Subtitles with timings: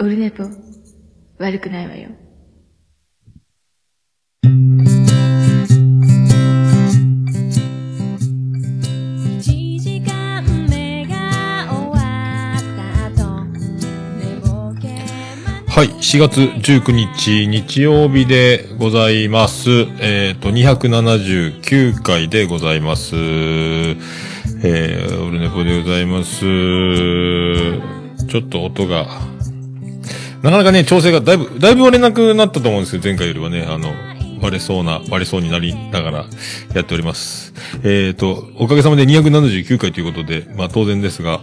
[0.00, 0.44] オルネポ、
[1.38, 2.10] 悪くないわよ。
[15.66, 19.68] はい、4月19日日曜日でございます。
[20.00, 23.16] えっ、と、279回でございます。
[23.16, 26.38] えー、オルネポでございます。
[28.28, 29.27] ちょっと音が、
[30.42, 33.66] なかなかね、調整がだいぶ、だいぶ割れなくなったと思うんですよ、前回よりはね。
[33.68, 33.92] あの、
[34.40, 36.26] 割れそうな、割れそうになりながら
[36.74, 37.52] やっております。
[37.82, 41.40] えっ、と、おかげさまで279回ということで、まあ当然ですが、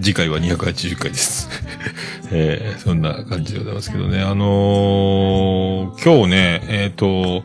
[0.00, 1.48] 次回は280回です。
[2.32, 4.20] えーそんな感じでございますけどね。
[4.20, 7.44] あのー今日ね、えっ、と、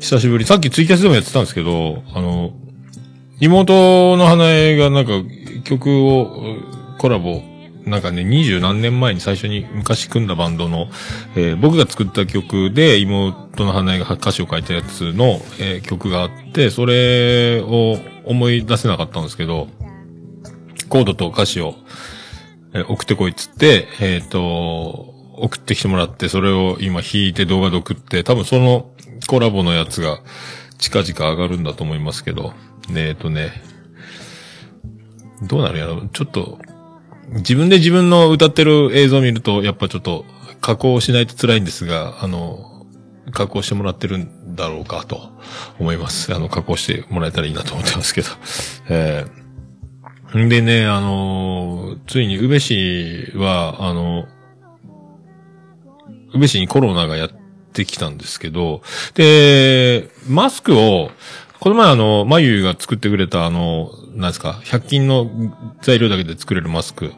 [0.00, 2.52] 久しぶり、さっきツイキャスでもやってたんですけど、あの、
[3.40, 5.12] 妹の花江がなんか
[5.64, 6.56] 曲を
[6.98, 7.42] コラボ、
[7.86, 10.88] なんかね、二十何年前に最初に昔組んだバンドの、
[11.34, 19.68] えー僕が作った曲で妹の花江が歌詞を書いたやつの、えー曲があって、それを思い出せなかったんですけど、
[20.88, 21.74] コードと歌詞を、
[22.72, 28.92] えー送ってこいっつって、えっ、と、送ってきてもらって、それを今弾いて動画で送って、多分その
[29.26, 30.20] コラボのやつが
[30.78, 32.52] 近々上がるんだと思いますけど、
[32.94, 33.50] えっ、とね、
[35.42, 36.58] どうなるやろちょっと、
[37.32, 40.24] 自分で自分の歌ってる映像を見ると、やっぱちょっと
[40.60, 42.86] 加工しないと辛いんですが、あの、
[43.30, 45.30] 加工してもらってるんだろうかと
[45.78, 46.34] 思います。
[46.34, 48.28] あの、加工してもらえたらいいなと思ってますけど。
[48.88, 49.42] えー
[50.38, 54.26] んでね、あのついに宇部市は、あの、
[56.34, 57.30] 宇部市にコロナがやっ
[57.74, 58.82] てきたんですけど、
[59.14, 61.10] で、マスクを、
[61.60, 65.30] この前あの、まゆが作ってくれたあの、なんですか、100均の
[65.82, 67.12] 材料だけで作れるマスク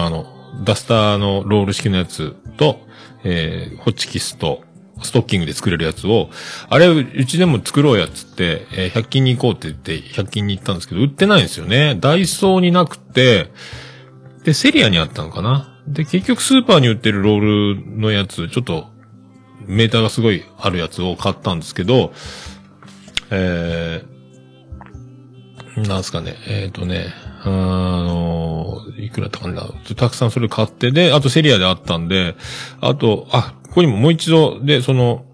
[0.00, 0.26] あの、
[0.64, 2.80] ダスターのロール式のやつと、
[3.24, 4.62] えー、ホッチキスと、
[5.02, 6.30] ストッキングで作れるやつを、
[6.68, 11.96] あれ、うちでも作ろうやっつって、えー100均に行こうって言って、100均に行ったんですけど、売ってないんですよね。
[11.98, 13.50] ダイソーになくて、
[14.44, 15.80] で、セリアにあったのかな。
[15.86, 18.90] で、結局スーパーに売ってるロールのやつ、ちょっと、
[19.66, 22.12] メーターがすごいあるやつを買ったんですけど、
[23.30, 27.06] えー、なんすかね、えっ、とね、
[27.44, 29.68] あのいくらだったかな。
[29.96, 32.36] たくさんそれ買って、で、あとセリアであったんで、
[32.80, 35.24] あと、あ、ここにももう一度、で、その、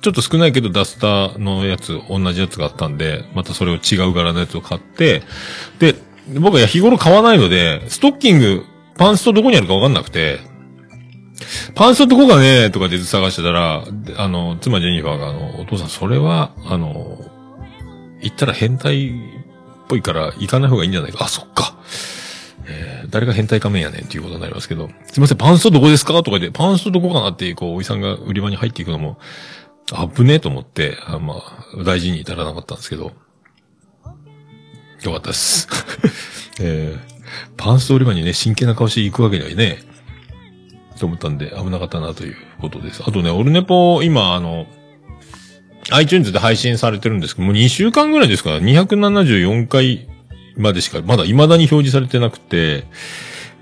[0.00, 5.22] ちょっと少ないけどダスターのやつ、同じやつがあったんで、またそれを違う柄のやつを買って、
[5.78, 5.94] で、
[6.40, 8.64] 僕は日頃買わないので、ストッキング、
[8.96, 10.40] パンストどこにあるかわかんなくて、
[11.74, 13.84] パンストどこかねとかで探してたら、
[14.16, 17.18] あの、妻ジェニファーが、あの、お父さん、それは、あの、
[18.20, 19.12] 行ったら変態
[19.86, 21.24] ぽいから行かない方がいいんじゃないか。
[21.24, 21.76] あ、そっか。
[22.66, 29.18] えー誰が変態仮面やねんっていうことになりますけど、すいません、パンストどこですかとか言って、パンストどこかなって、こう、おじさんが売り場に入っていくのも、
[30.16, 33.12] 危ねえと思って、あまあ、大事に至らなかったんですけど、
[35.02, 35.68] よかったです。
[36.60, 37.12] えー
[37.56, 39.78] パンスト売り場にね、真剣な顔して行くわけにはいね
[40.94, 43.02] え、と思ったんで、危なかったなということです。
[43.06, 44.66] あとね、オルネポ、今、あの、
[45.90, 50.08] iTunes で配信されてるんですけど、もう2週間ぐらいですから、274回
[50.56, 52.84] までしか、まだ未だに表示されてなくて、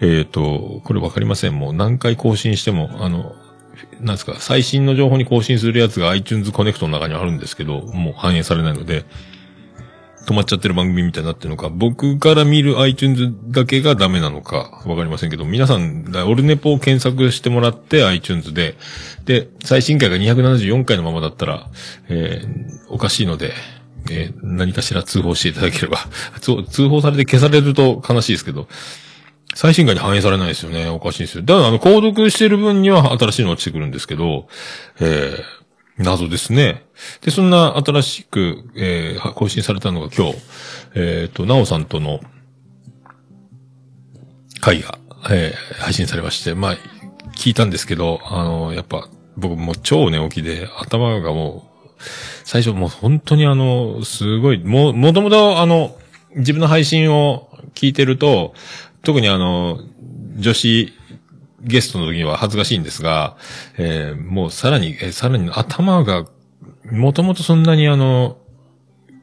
[0.01, 1.59] えっ、と、これわかりません。
[1.59, 3.35] もう何回更新しても、あの、
[4.01, 9.05] なんですか、最新の情報に更新するやつが iTunes コネクトの中にあるんですけど、もう反映されないので、
[10.27, 18.77] 止まっちゃってる番組みたいになってるのか、僕から見る iTunes だけがダメなのか、わかりませんけど、皆さん、オルネポを検索してもらって iTunes で、
[19.25, 21.67] で、最新回が274回のままだったら、
[22.09, 23.53] えーおかしいので、
[24.11, 25.99] えー何かしら通報していただければ、
[26.41, 28.69] 通報されて消されると悲しいですけど、
[29.55, 30.89] 最新回に反映されないですよね。
[30.89, 31.43] おかしいですよ。
[31.43, 34.47] だから、あの、購読してる分には新しいのが落ちてくるんですけど、
[35.01, 35.60] えー
[36.01, 36.87] 謎ですね。
[37.21, 40.37] で、そんな新しく、えー更新されたのが今日、
[40.95, 42.21] えっ、と、なおさんとの
[44.61, 44.99] 回が、
[45.31, 46.77] えー配信されまして、まあ、
[47.37, 51.99] 聞いたんですけど、あの、やっぱ、僕も超寝起きで、頭がもう、
[52.45, 55.97] 最初もう本当にあの、すごい、もう、もともとあの、
[56.37, 58.55] 自分の配信を聞いてると、
[59.03, 59.81] 特にあの、
[60.39, 60.93] 女子
[61.63, 63.37] ゲストの時には恥ずかしいんですが、
[63.79, 66.27] えーもうさらに、えーさらに頭が、
[66.91, 68.39] もともとそんなにあの、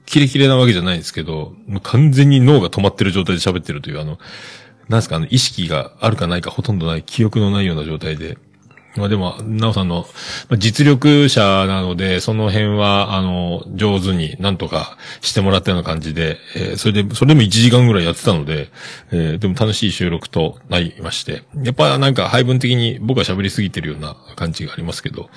[0.05, 4.17] キレキレなわけじゃないんですけど、もう完全に脳が止まってる状態で喋ってるというあの、
[4.87, 8.37] なんですか、あの、意識があるかないかほとんどない、記憶のないような状態で、
[8.97, 10.07] まあでも、なおさんの
[10.57, 18.69] 実力者なので、その辺は、あの、上手になんとかしてもらったような感じで、えーそれで、それでも1時間ぐらいやってたので、
[19.11, 25.29] えーでも楽しい収録となりまして、やっぱなんか配分的に僕は喋りすぎてるような感じがありますけど、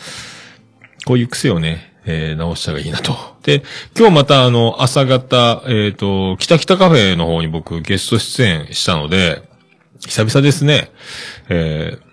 [1.04, 3.14] こういう癖をね、えー直したらいいなと。
[3.42, 3.62] で、
[3.96, 9.42] 今日またあの、朝方、えっ、と、北北カフェの方に僕ゲスト出演したので、
[10.00, 10.90] 久々ですね。
[11.48, 12.09] えー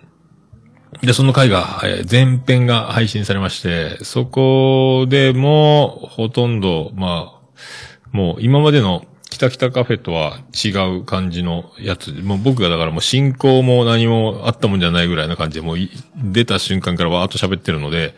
[1.02, 12.12] で、その回が、えー前編が配信されまして、そこでも、ほとんど、まあ、もう今までの北北カフェとは違う感じのやつ。
[12.12, 15.76] もう僕がだからもう進行も何もあったもんじゃないぐらいな感じで、もう
[16.16, 18.14] 出た瞬間からわーっと喋ってるので、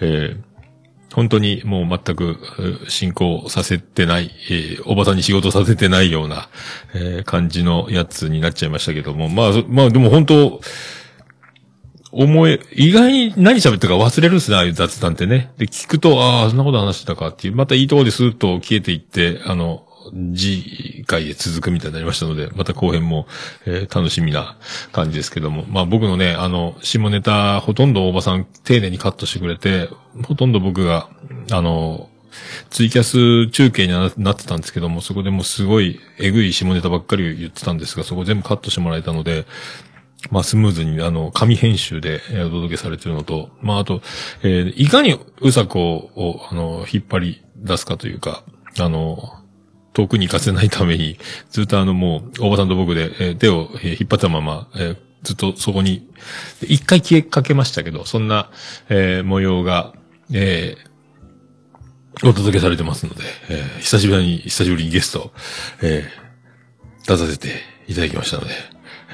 [0.00, 0.50] えー
[1.12, 2.38] 本当にもう全く
[2.86, 6.48] 進行させてない、えーおばさんに仕事させてないような、
[6.94, 10.60] えー感じのやつになっちゃいましたけども、まあ、まあでも本当、
[12.12, 15.52] 思え、意外に何喋ったか忘れるっすね、ああいう雑談ってね。
[15.58, 19.84] で、聞くと、ああ、そんなこと話してたかっていう、またいいとこでスーッと消えていって、あの、
[20.34, 23.26] 次回へ続くみたいになりましたので、また後編も、
[23.66, 24.56] えー楽しみな
[24.92, 25.64] 感じですけども。
[25.68, 29.88] まあ僕のね、あの、下ネタ、ほとんど大場さん丁寧にカットしてくれて、
[30.24, 31.08] ほとんど僕が、
[31.52, 32.08] あの、
[32.70, 39.46] ツイキャス中継になってたんですけども、そこでもすごいえぐい下ネタばっかり言ってたんですが、そこ全部カットしてもらえたので、
[40.30, 44.02] まあ、スムーズに、あの、紙編集でお届けされてるのと、まあ、あと、
[44.42, 48.44] えーいかにうさこを、あの、引っ張り出すかというか、
[48.78, 49.32] あの、
[49.94, 51.18] 遠くに行かせないために、
[51.50, 56.08] ずっとあの、もう、大場さんと僕で、えー手を、引っ張ったまま、えーずっとそこに、
[56.62, 58.50] 一回消えかけましたけど、そんな、
[58.88, 59.94] えー模様が、
[60.32, 60.90] えー
[62.22, 65.32] お届けされてますので、えー久しぶりに、久しぶりにゲスト、
[65.82, 67.48] えー出させて
[67.88, 68.52] いただきましたので、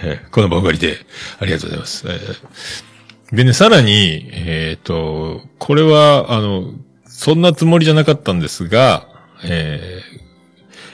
[0.03, 0.99] えーこの場を借りて、
[1.41, 2.07] ありがとうございます。
[2.09, 2.97] えー
[3.33, 6.75] でね、さらに、えっ、と、これは、あの、
[7.07, 9.09] そんなつもりじゃなかったんですが、
[9.43, 10.01] え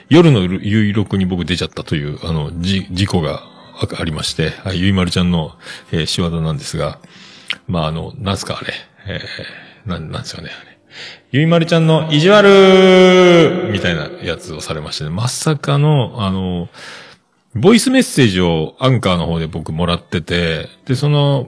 [0.09, 3.43] 夜の有力に僕出ちゃったという、あの、じ、事故が
[3.99, 5.53] ありまして、はいゆいまるちゃんの、
[5.91, 6.99] えー仕業なんですが、
[7.67, 8.73] まあ、あの、なんすか、あれ、
[9.05, 10.73] えーなん、なんすよね、あれ。
[11.31, 16.69] ゆいまるちゃんの意地悪みたいなやつをされましてね、まさかの、あの、
[17.55, 21.47] ボイスメッセージをアンカーの方で僕もらってて、で、その、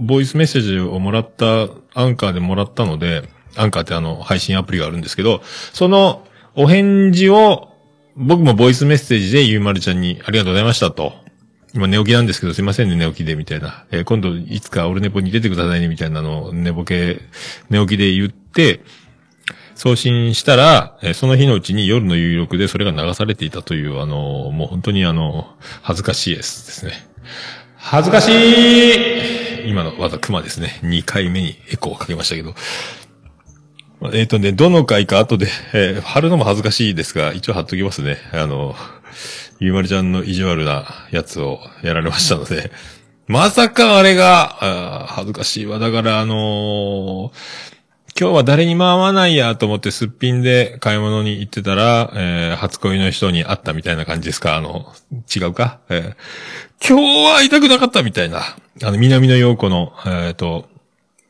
[0.00, 5.42] ボイスメッセージをもらった、アンカーでもらったので、アンカーってあの、配信アプリがあるんですけど、
[5.72, 6.24] その、
[6.54, 7.68] お返事を、
[8.16, 11.14] 僕もボイスメッセージでゆいまるちゃんにありがとうございましたと。
[11.72, 13.86] 今寝起きなんですけど、すいませんね、寝起きで、みたいな。
[13.90, 17.20] えー今度、いつかオルネポに出てくださいね、みたいなのを寝ぼけ、
[17.70, 18.80] 寝起きで言って、
[19.80, 26.92] 送信したら、えーその日のうちに夜の有力でそれが流されていたという、あのーもう本当にあの恥ずかしいですですね。
[27.76, 30.80] 恥ずかしい今の技熊ですね。
[30.82, 32.54] 2回目にエコーをかけましたけど。
[34.12, 38.18] えっ、とね、どの回か後で、えー貼るのも恥ずかしいですが、一応貼っときますね。
[38.34, 38.74] あの、
[39.60, 42.70] ゆうまるちゃんの意地悪なやつをやられましたので、
[43.28, 44.58] まさかあれが、
[45.04, 45.78] あ恥ずかしいわ。
[45.78, 47.69] だからあのー
[48.20, 54.56] 今日は誰にも会わないやと思ってすっぴんで買い物に行ってたら、えー初恋の人に会ったみたいな感じですか？
[54.56, 54.92] あの、
[55.34, 58.40] 違うか、えー今日は会いたくなかったみたいな。
[58.40, 60.68] あの、南の陽子の、えっ、と、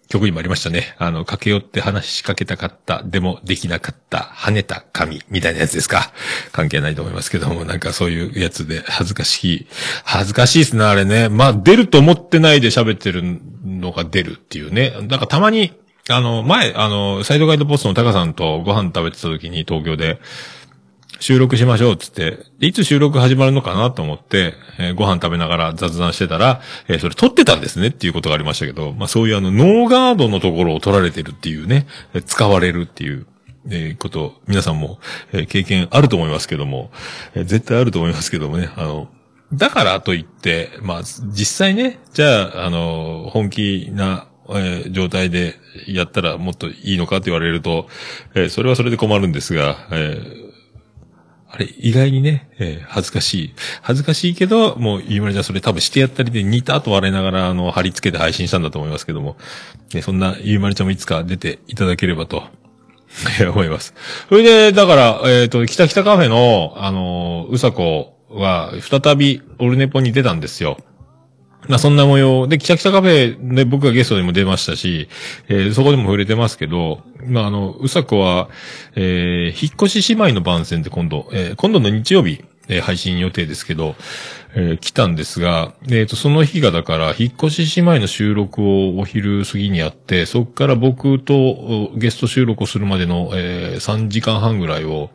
[0.09, 0.97] 曲にもありましたね。
[0.99, 6.13] あの、駆け寄って話しかけたかった、でもできなかった、跳ねた髪、みたいなやつですか？
[6.51, 9.67] 関係ないと思いますけども、なんかそういうやつで恥ずかしい。
[10.03, 11.29] 恥ずかしいですね、あれね。
[11.29, 13.23] まあ、出ると思ってないで喋ってる
[13.65, 14.93] のが出るっていうね。
[15.05, 15.79] だかたまに、
[16.09, 20.21] あの、前、あの、サイドガイドポストのタカさんとご飯食べてた時に東京で、
[21.21, 31.87] 収録しましょうっつって、いつ収録始まるのかなと思って、えーご飯食べながら雑談してたら、えーそれ撮ってたんですねっていうことがありましたけど、まあそういうあの、ノーガードのところを撮られてるっていうね、
[32.25, 33.27] 使われるっていう、
[33.69, 34.99] えーこと、皆さんも、
[35.33, 36.91] え経験あると思いますけども、
[37.35, 39.11] え絶対あると思いますけどもね、あの、
[39.53, 47.89] だからといって、まあ、実際ね、じゃあ、あの、本気な、えー状態でやったらもっといいのかって言われると、
[48.35, 50.51] えーそれはそれで困るんですが、えー
[51.53, 53.55] あれ、意外にね、えー恥ずかしい。
[53.83, 59.37] 恥ずかしいけど、もう、ゆうまるちゃんそれ多分してやったりで似た後笑いながら、あの、貼り付けて配信したんだと思いますけども、
[59.93, 62.45] ね、そんなゆうまるちゃんもいつか出ていただければと、
[63.41, 63.95] え思います。
[64.29, 70.79] それで、だから、えっ、と、北北カフェの、あのうさこは、再び、オルネポに出たんですよ。
[71.69, 75.09] まあそんな模様で、北北カフェで僕がゲストでも出ましたし、
[75.49, 78.49] えーそこでも触れてますけど、まああの、うさこは、
[78.97, 83.95] えー引っ越し姉妹の番宣で今度、えー今度の日曜日、えー配信予定ですけど、
[84.55, 95.11] えー来たんですが、えっ、と、その日がだから、引っ越し姉妹の収録をお昼過ぎにやって、そこから僕とゲスト収録をするまでの、えー3時間半ぐらいを、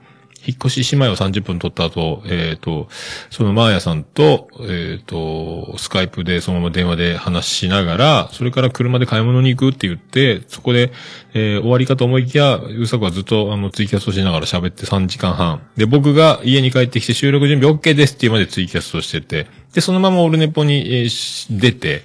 [0.46, 2.88] 引っ越し姉妹を30分撮った後、えっ、と、
[3.30, 10.92] そのマーヤさんと、えっ、と、スカイプでそのまま電話で話しながら、それから車で買い物に行くって言って、そこで、
[11.34, 15.62] えー終わりかと思いきや、うさこはずっとあのツイキャストしながら喋って3時間半。
[15.76, 22.04] で、僕が家に帰ってきて収録準備 OK ですっていうまでツイキャストしてて、で、そのままオルネポに、えー出て、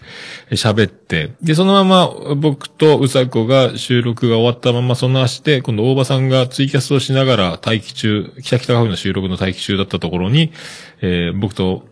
[0.56, 10.52] 喋って、で、そのまま僕とうさこが収録が終わったままそんなして、今度大場さんがツイキャスをしながら待機中、北北カフェの収録の待機中だったところに、
[11.00, 11.84] えー僕と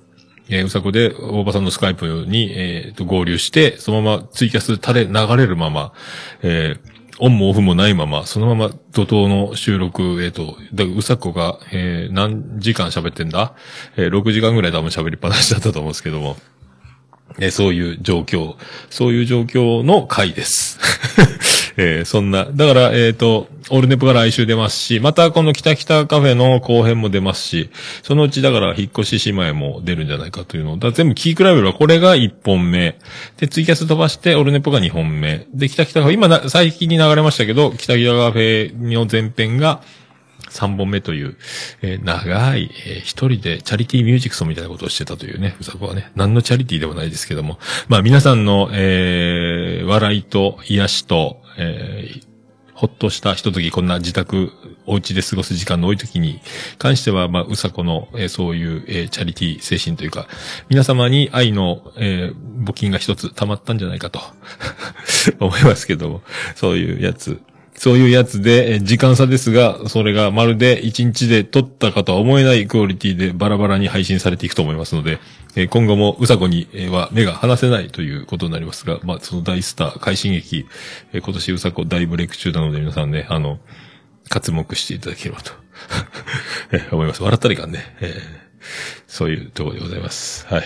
[0.50, 5.92] えーうさこで、大場さんのスカイプに、えーと、合流して、そのままツイキャス垂れ、流れるまま、
[6.42, 13.54] えーオンもオフもないまま、そのまま怒涛の収録、えっ、と、だうさこが、えー何時間喋ってんだ？
[13.96, 16.36] えー ?6 時間ぐらい多分喋りっぱなしだったと思うんですけども。
[17.40, 18.57] えそういう状況、
[18.90, 20.78] そういう状況の回です。
[21.76, 27.71] えーそんな、だから、えっ、と、オールネポが来週出ますし、またこの北北カフェの後編も出ますし、
[28.02, 32.99] そのうちだから引っ越し姉妹も出るんじゃないかというのを、だ全部キークラベルはこれが1本目。
[33.38, 35.47] で、ツイキャス飛ばして、オルネポが2本目。
[35.54, 39.80] で、北北カフェ、今な、最近に流れましたけど、北北カフェの前編が、
[40.50, 41.36] 3本目という、
[41.82, 52.28] えー長い、えー一人でチャリティーミュージックソンみたいなことをしてたというね、うさこはね、何のチャリティーでもないですけども、まあ皆さんの、えー笑いと癒しと、えー
[52.78, 54.52] ほっとしたひととき、こんな自宅、
[54.86, 56.40] お家で過ごす時間の多い時に
[56.78, 60.28] 関しては、まあ、うさこの、えーそういう、えーチャリティー精神というか、
[60.68, 64.20] 皆様に愛の、えー募金が一つ溜まったんじゃないかと、
[65.44, 66.22] 思いますけども、
[66.54, 67.40] そういうやつ。
[67.78, 75.20] そういうやつで、時間差ですが、それがまるで1日で撮ったかとは思えないクオリティでバラバラに配信されていくと思いますので、
[75.56, 80.66] え今後もうさこには目が離せないということになりますが、まあ、その大スター、快進撃、
[81.12, 83.58] え今年うさこ大ブレイク中なので皆さんね、あの、
[84.28, 85.52] 活目していただければと、
[86.73, 87.23] え思います。
[87.23, 87.97] 笑ったらいかんね。
[88.00, 88.49] えー
[89.06, 90.47] そういうところでございます。
[90.47, 90.64] はい。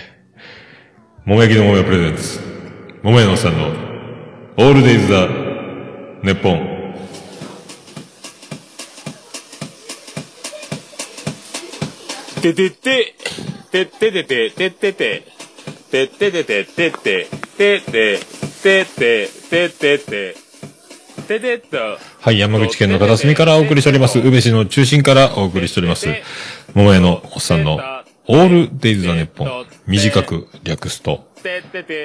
[1.25, 2.41] 桃焼きの桃屋プレゼンツ。
[3.03, 3.69] 桃屋のおっさんの、
[4.59, 5.29] オールデイズ・ザ・
[6.23, 6.72] ネッポン。
[12.43, 13.15] ててて、
[13.71, 15.23] てっててて、てってて、
[15.93, 18.19] てっててて、てって、てって、
[18.63, 20.35] てって、てってて、
[21.29, 21.77] ててっと。
[22.21, 24.19] はい、山口県の片隅からお送りしております。
[24.19, 26.09] 宇部市の中心からお送りしております。
[26.75, 27.79] 桃屋のおっさんの、
[28.27, 29.67] オールデイズ・ザ・ネッポン。
[29.87, 31.29] 短く略すと、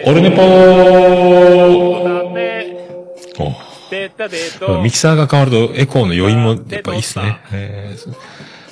[0.05, 1.07] オルネポー
[3.39, 3.76] お
[4.83, 7.39] ミキサーが変わるとエコーの余韻もやっぱいいっすね。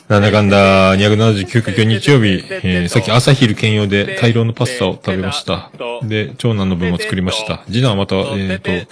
[0.08, 5.72] なんだかんだ279回今日曜日、えーさっき朝昼兼用で大量のパスタを食べました。
[6.04, 7.64] で、長男の分も作りました。
[7.66, 8.84] 次男はまた、えっ、と、行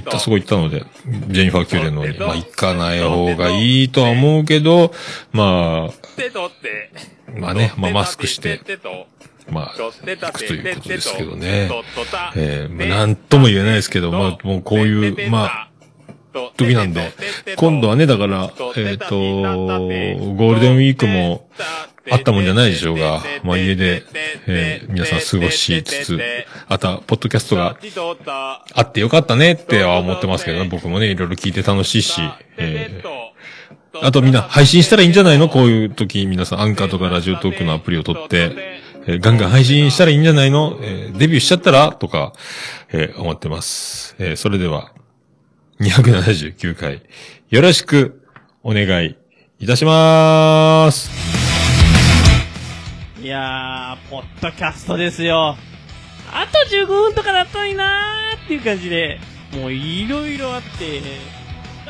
[0.00, 0.84] った、そこ行ったので、
[1.28, 4.92] ジェニファー宮殿の方に、まあ行かない方がいいとは思うけど、
[5.30, 8.60] ま、あ、まあね、まあマスクして、
[9.50, 11.70] まあ、行くということですけどてね。
[12.36, 15.70] えーまあなんとも言えないですけど、まあもうこういう、まあ、
[16.56, 17.12] 時なんで、
[17.56, 21.48] 今度はね、だから、えっ、と、ゴールデンウィークも
[22.10, 24.04] あったもんじゃないでしょうが、まあ家で、
[24.46, 26.20] えー皆さん過ごしつつ、
[26.68, 27.76] あとは、ポッドキャストが
[28.74, 32.20] あってよかったねっては思ってますけどね、僕もね、いろいろ聞いて楽しいし、
[32.56, 33.28] えー
[34.00, 38.78] あとみんな配信したらいいんじゃないのこういう時皆さんアンカーとかラジオトークのアプリを取って、
[39.10, 41.92] えーガンガン配信したらいいんじゃないの、えーデビューしちゃったら？
[41.92, 42.34] とか、
[42.92, 44.14] えー思ってます。
[44.18, 44.92] えーそれでは、
[45.80, 47.02] 279回、
[47.48, 48.22] よろしく
[48.62, 49.16] お願い
[49.60, 51.10] いたしまーす。
[53.22, 55.56] いやー、ポッドキャストですよ。
[56.30, 59.18] あと15分とかだったのになーっていう感じで、
[59.54, 61.00] もういろいろあって、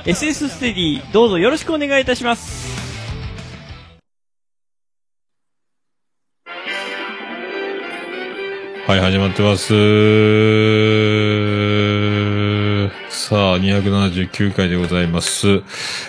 [0.08, 2.88] SS ステディ、どうぞよろしくお願いいたします。
[8.88, 9.68] はい、始まってます。
[13.11, 15.62] さあ、279回でございます。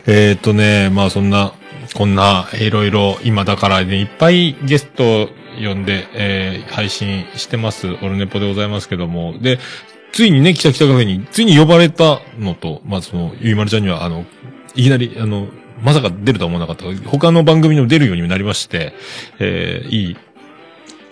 [0.08, 1.52] えー、っとね、まあそんな、
[1.94, 5.28] こんな、いろいろ、今だからね、いっぱいゲスト
[5.62, 7.86] 呼んで、えー、配信してます。
[8.02, 9.38] オルネポでございますけども。
[9.42, 9.60] で、
[10.14, 14.26] ついにね、北北カフェに、ついに呼ばれたのと、まあその、ゆいまるちゃんには、あの、
[14.76, 15.50] いきなり、あの、
[15.82, 17.10] まさか出るとは思わなかった。
[17.10, 18.94] 他の番組にも出るようになりまして、
[19.40, 20.18] えー、いい、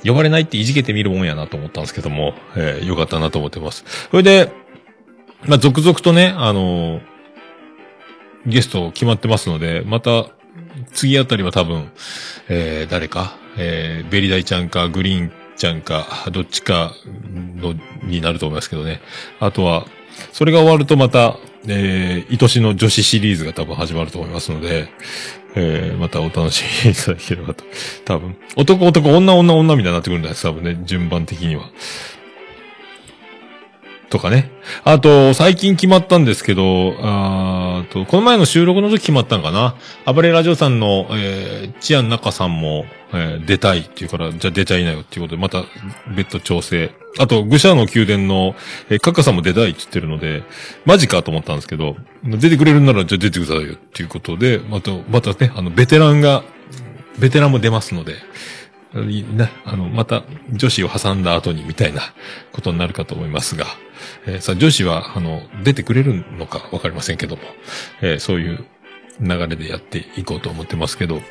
[0.07, 3.83] 呼ばれないっていじけてみるもんやなと思ったんですけども、えーよかったなと思ってます。
[4.09, 4.51] それで、
[5.45, 7.17] まあ、続々とね、あのー
[8.47, 10.27] ゲスト決まってますので、また、
[10.93, 11.91] 次あたりは多分、
[12.47, 16.93] えー、誰か、えー、ベリダイちゃんか、グリーンちゃんか、どっちか
[17.57, 19.01] の、になると思いますけどね。
[19.39, 19.85] あとは、
[20.31, 21.37] それが終わるとまた、
[21.67, 24.87] えー、愛しの女子シリーズが多分始まると思いますので、
[25.59, 27.63] えー、またお楽しみいただければと。
[28.05, 28.35] 多分。
[28.55, 31.63] 男男、女女女みたいになってくるんだよ、多分ね、順番的には。
[34.09, 34.51] とかね。
[34.83, 39.75] あと、最近決まったんですけど、あーと、この前の収録の時決まったんかな。
[40.11, 45.63] 暴れラジオさんの、えー、チアン中さんも、えー出たいっていうから、じゃあ出ちゃいなよっていうことで、また
[46.15, 46.91] 別途調整。
[47.19, 48.55] あと、愚者の宮殿の、
[48.89, 50.43] えー、カッカさんも出たいって言ってるので、
[50.85, 56.43] マジかと思ったんですけど、出てくれるならじゃあ出てくださいよっていうことで、また、またね、あの、ベテランが、
[57.19, 58.15] ベテランも出ますので、
[59.09, 62.01] いいね、あの、また、女子を挟んだ後にみたいな
[62.51, 63.65] ことになるかと思いますが、
[64.25, 67.41] えーさあ、女子は、あの、出てくれるのかわかりませんけども、
[68.01, 68.65] えーそういう
[69.19, 71.21] 流れでやっていこうと思ってますけど、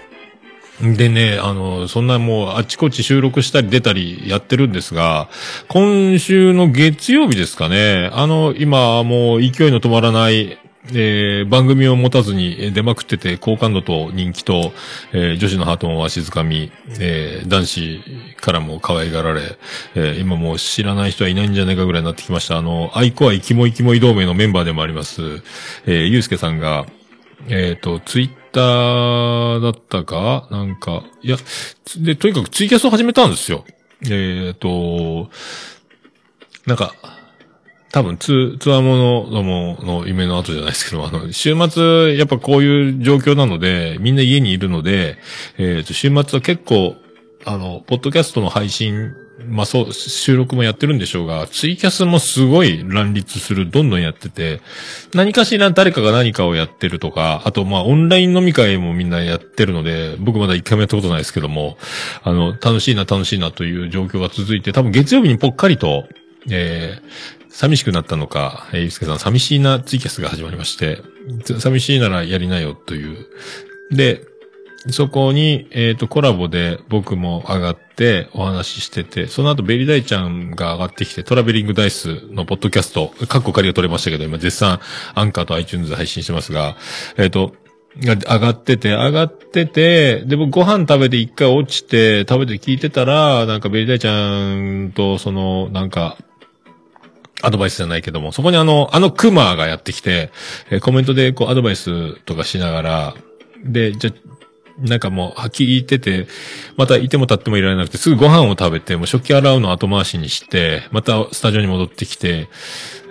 [0.80, 5.28] でね、あの、そんなもうあちこち収録したり出たりやってるんですが、
[5.68, 10.58] 今週の月曜日ですかね、あの、今もう勢いの止まらない、
[10.90, 14.72] えー番組を持たずに出まくってて、好感度と人気と、
[15.12, 18.00] えー女子のハートもわしづかみ、えー男子
[18.40, 19.58] からも可愛がられ、
[19.94, 22.58] えー今もう知らない人はいないんじゃないかぐらいになってきました。
[22.58, 25.22] あの、アイコアイキモイキモイ同盟のメンバーでもあります、
[25.86, 26.86] えーゆうすけさんが、
[27.48, 30.48] えっ、と、ツイッターだったか？
[30.50, 31.36] なんか、いや、
[31.98, 33.64] で、とにかくツイキャスを始めたんですよ。
[34.08, 35.30] えっ、と、
[36.64, 36.94] なんか、
[37.96, 45.16] 多分、ツ、つわものどもの夢の跡じゃないですけど、あの、週末、やっぱこういう状況なので、みんな家にいるので、
[45.56, 46.96] えっ、と、週末は結構、
[47.46, 49.14] あの、ポッドキャストの配信、
[49.48, 54.60] まあそう、収録もやってるんでしょうが、ツイキャスもすごい乱立する、どんどんやってて、
[55.14, 61.78] 何かしら誰かが何かをやってるとか、あとまオンライン飲み会もみんなやってるので、僕まだ一回もやったことないですけども、
[62.22, 66.06] あの、楽しいな楽しいなという状況が続いて、多分月曜日にぽっかりと、
[66.50, 71.00] えー、寂しくなったのか、えー、ゆうすけさん寂しいなツイキャスが始まりまして、
[71.58, 73.26] 寂しいならやりなよという。
[73.90, 74.20] で、
[74.90, 84.78] そこに、えっ、と、コラボで僕も上がってお話ししてて、その後ベリダイちゃんが上がってきて、トラベリングダイスのポッドキャスト、カッコ仮が取れましたけど、今絶賛
[85.14, 86.76] アンカーと iTunes で配信してますが、
[87.16, 87.54] えっ、と、
[88.02, 96.18] 上がってて、上がってて、で、僕ご飯食べて一回落ちて、食べて聞いてたら、なんかベリダイちゃんと、その、なんか、
[97.42, 100.30] アドバイスじゃないけども、そこにあの、あのクマがやってきて、
[100.70, 103.14] えーコメントでこうアドバイスとかしながら、
[103.64, 104.10] で、じゃ、
[104.78, 106.26] なんかもう、聞いてて、
[106.76, 112.48] またいても立ってもいられなくて、すぐご飯を食べて、もう食器洗うの後回しにして、またスタジオに戻ってきて、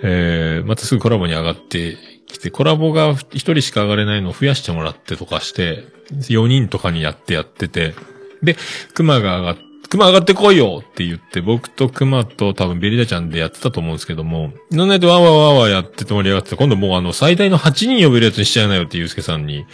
[0.02, 7.94] えー、またすぐコラボに上がってきて、コラボが一人しか上がれないのを増やしてもらってとかして、4人とかにやってやってて、
[8.42, 8.56] で、
[8.94, 19.66] 熊が上がっ熊上がってこいよって言って、僕と熊と多分ベリダちゃんでやってたと思うんですけども、いろんなやつわーわーわーわやってて盛り上がってて、今度もうあの最大の8人呼べるやつにしちゃいなよってゆうすけさんに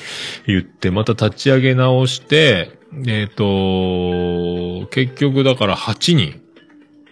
[0.47, 6.43] 言って、また立ち上げ直して、えっ、と、結局だから8人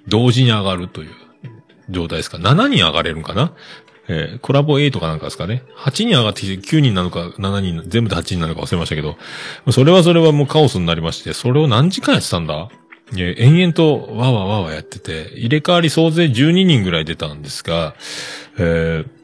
[0.09, 1.11] 同時に上がるという
[1.89, 2.37] 状態ですか。
[2.37, 3.55] 7人上がれるんかな？
[4.09, 5.63] えーコラボ A とかなんかですかね。
[5.77, 9.17] 8人上がってきて9人なのか7人、全部で8人なのか忘れましたけど、
[9.71, 12.69] それはそれはもうカオスになりまして、それを何時間やってたんだ？
[13.17, 17.95] 延々とわわわわやってて、入れ替わり総勢12人ぐらい出たんですが、
[18.59, 19.21] えー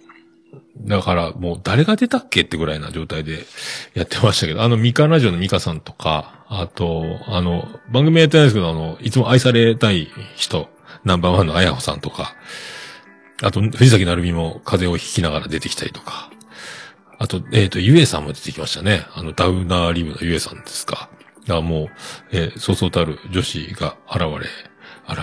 [0.78, 3.44] だからもう誰が出たっけってぐらいな状態で
[3.94, 10.68] やってましたけど、あのミカラジオのミカさんとか、あと、あの、番組やってないですけど、あの、いつも愛されたい人、
[11.04, 12.36] ナンバーワンのあやほさんとか、
[13.42, 16.30] あと、藤崎なるみも風邪をひきながら出てきたりとか。
[17.18, 19.06] あと、えっ、と、ゆえさんも出てきましたね。
[19.14, 21.08] あの、ダウナーリブのゆえさんですか。
[21.46, 21.88] だからもう、
[22.32, 24.26] えーそうそうたる女子が現れ、
[25.08, 25.22] 現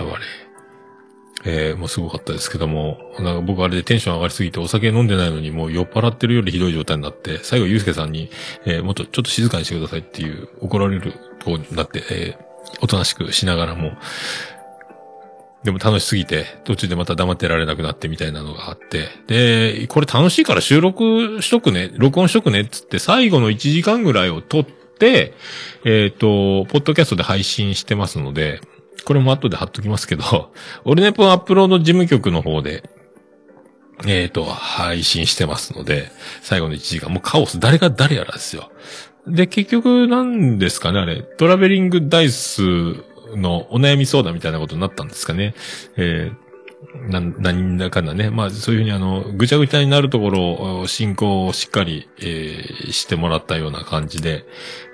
[1.44, 8.30] れ、えーもうすごかったですけども、なんか僕あれでテンション上がりすぎてお酒飲んでないのにもう酔っ払ってるよりひどい状態になって、最後ゆうすけさんに、
[8.64, 12.44] えーもっとちょっと静かにしてくださいっていう怒られるとこになって、えー
[12.80, 13.92] おとなしくしながらも、
[15.64, 19.08] でも楽しすぎて、途中でまた黙ってられなくなってみたいなのがあって。
[19.26, 28.60] で、これ楽しいから収録しとくね、録音しとくねっつって最後の1時間ぐらいを撮って、えっ、と、ポッドキャストで配信してますので、
[29.04, 30.52] これも後で貼っときますけど、
[30.84, 32.88] オルネポンアップロード事務局の方で、
[34.06, 36.10] えっ、と、配信してますので、
[36.42, 38.70] 最後の1時間、もうカオス、誰が誰やらですよ。
[39.26, 42.62] で、結局、なんですかね、あれ、トラベリングダイス
[43.36, 45.54] のお悩み相談みたいなことになったんですかね。
[45.96, 46.43] えー
[47.08, 48.30] なん、何だかんだね。
[48.30, 54.44] まあ、そういうふうにあの、ぐちゃぐちゃになるところを、進行をしっかり、えーしてもらったような感じで、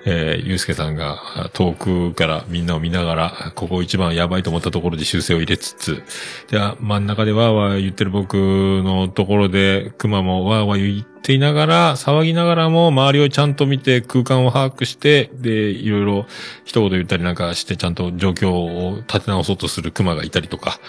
[0.05, 6.03] えーゆうすけさんが遠くからみんなを見ながら、ここ一番やばいと思ったところで修正を入れつつ、
[6.47, 16.25] じゃ、あ真ん中でわーわー言ってる僕のところで、熊もわーわー言っって言いながら、騒ぎながらも、周りをちゃんと見て空間を把握して、で、いろいろ
[16.65, 20.79] 一言言ったりなんかして、ちゃんと状況を立て直そうとする熊がいたりとか、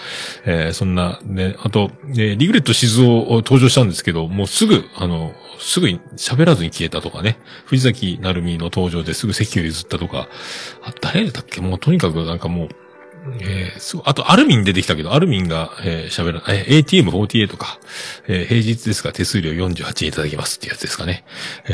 [0.45, 10.29] えーそんな、ね、あと、ね、リグレット静雄登場したんですけど、もうすぐ、あの、すぐに喋らずに消えたとかね、藤崎成美の登場ですぐ席を譲ったとか、
[10.81, 11.61] あ、誰だっけ？
[11.61, 12.69] もうとにかくなんかもう、
[13.41, 17.79] えーそう、あと、アルミン出てきたけど、アルミンが、えー喋ら、えー ATM48 とか、
[18.27, 21.23] えー平日ですが手数料48円いただきますってやつですかね。
[21.65, 21.73] え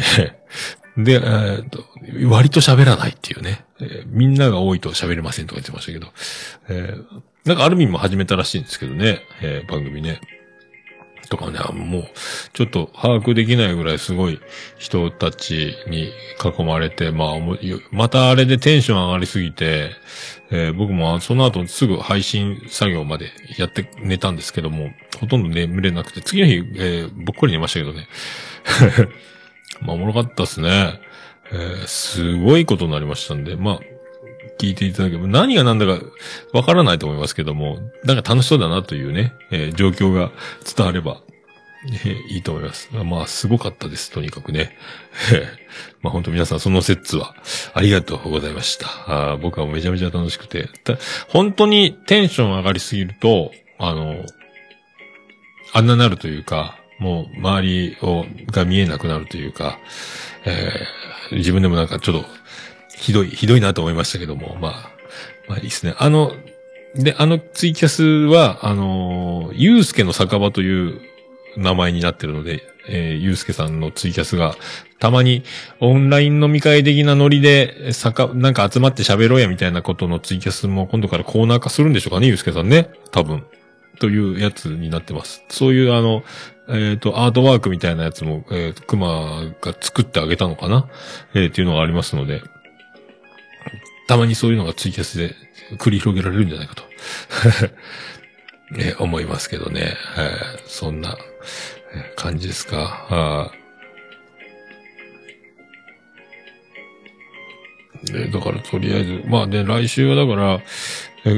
[0.98, 1.86] ーで、えーと
[2.30, 6.08] 割と喋らないっていうね、えーみんなが多いと喋れませんとか言ってましたけど、
[6.70, 10.20] えーなんかアルミンも始めたらしいんですけどね、えー番組ね。
[11.30, 12.04] とかね、もう、
[12.54, 14.40] ちょっと把握できないぐらいすごい
[14.78, 16.12] 人たちに
[16.44, 17.38] 囲まれて、まあ、
[17.92, 19.92] またあれでテンション上がりすぎて、
[20.52, 24.90] えー僕もその後すぐ配信作業までやって寝たんですけども、
[25.20, 28.08] ほとんど眠れなくて、次の日、えーぼっこり寝ましたけどね。
[29.82, 31.00] まあ、おもろかったですね。
[31.52, 33.80] えーすごいことになりましたんで、まあ、
[34.60, 36.00] 聞いていただければ、何が何だか
[36.54, 40.32] わからないと思いますけども、なんか楽しそうだなというね、えー状況が
[40.76, 41.22] 伝われば、
[41.86, 42.90] えーいいと思います。
[42.94, 44.78] まあ、すごかったです、とにかくね。
[46.02, 47.36] まあ、本当皆さん、その説は、
[47.74, 49.32] ありがとうございました。
[49.32, 50.68] あ僕はめちゃめちゃ楽しくて、
[51.30, 54.26] 本当にテンション上がりすぎると、あの、
[55.72, 59.80] あんななるというか、もう周りを、が見えなくなるというか、
[60.46, 62.26] えー自分でもなんかちょっと、
[63.00, 64.92] ひどい、ひどいなと思いましたけども、まあ、
[65.48, 65.96] まあいいですね。
[65.98, 66.34] あの、
[66.96, 71.02] で、あのツイキャスは、あの、ゆうすけの酒場という
[71.58, 74.56] 名前になってるので、えー、ゆうすけさんのツイキャスが、
[75.00, 75.44] たまに
[75.80, 82.90] オンライン飲み会的なノリで、酒、なんか集まって喋ろうやみたいなことのツイキャスも今度からコーナー化するんでしょうかね、ゆうすけさんね。
[83.12, 83.46] 多分。
[84.00, 85.44] というやつになってます。
[85.50, 86.24] そういうあの、
[86.70, 90.88] えっ、と、アートワークみたいなやつも、えー、熊が作ってあげたのかな？
[91.34, 92.42] えーっていうのがありますので、
[94.10, 95.36] たまにそういうのがツイキャスで
[95.78, 96.84] 繰り広げられるんじゃないかと、
[98.80, 99.96] え思いますけどね。
[100.18, 101.16] えーそんな
[102.16, 103.52] 感じですか。
[108.04, 110.62] で、だからとりあえず、まあね、来週はだから、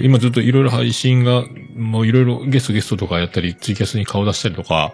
[0.02, 1.44] 今ずっといろいろ配信が、
[1.76, 4.94] もういろいろゲストゲストとかやったり、ツイキャスに顔出したりとか、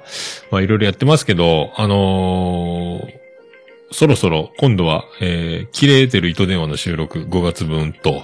[0.50, 3.27] まあいろいろやってますけど、あのー
[3.92, 8.24] そろそろ今度は、えー、切れてる糸電話の収録5月分と、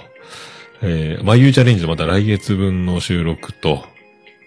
[0.82, 3.84] えー、眉チャレンジのまた来月分の収録と、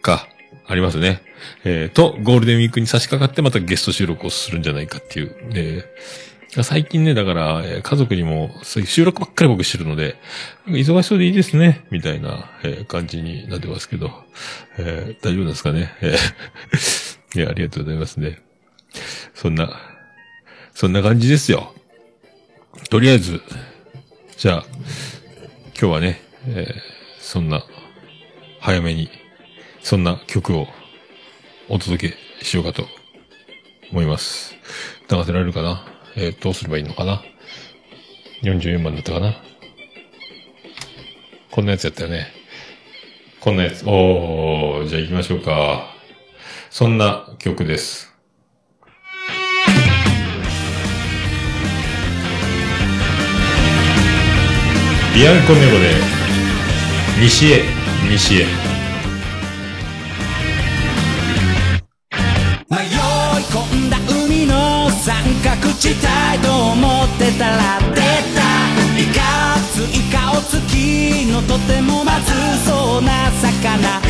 [0.02, 0.28] か、
[0.66, 1.22] ありますね。
[1.64, 5.36] えー、と、ゴールデンウィークに差し掛かってまたゲスト収録をするんじゃないかっていう。
[5.54, 6.28] えー
[6.64, 10.16] 最近ね、だから、家族にも、収録ばっかり僕してるので、
[10.66, 14.12] 忙しそうでいいですね、みたいな、えー感じになってますけど、
[14.78, 15.94] えー大丈夫ですかね？
[16.02, 18.42] えー いや、ありがとうございますね。
[19.36, 19.78] そんな、
[20.80, 21.74] そんな感じですよ。
[22.92, 23.42] とりあえず、
[24.38, 24.66] じゃあ、
[25.70, 26.74] 今日はね、えー
[27.20, 27.64] そんな、
[28.60, 29.10] 早めに、
[29.82, 30.68] そんな曲を
[31.68, 32.86] お届けしようかと
[33.90, 34.54] 思います。
[35.10, 35.84] 流せられるかな？
[36.16, 37.24] えーどうすればいいのかな
[38.44, 39.34] ?44 番だったかな？
[41.50, 42.28] こんなやつやったよね。
[43.40, 43.84] こんなやつ。
[43.84, 45.92] おー、じゃあ行きましょうか。
[46.70, 48.16] そんな曲です。
[55.18, 55.96] ビアンコネロで、
[57.20, 57.64] 西へ、
[58.08, 58.46] 西へ。
[62.70, 62.90] 迷い
[63.50, 65.98] 込んだ海の三角地帯
[66.46, 68.02] と思ってたら出
[68.36, 68.44] た。
[68.96, 72.32] イカつい顔つきのとてもまず
[72.64, 74.07] そうな魚。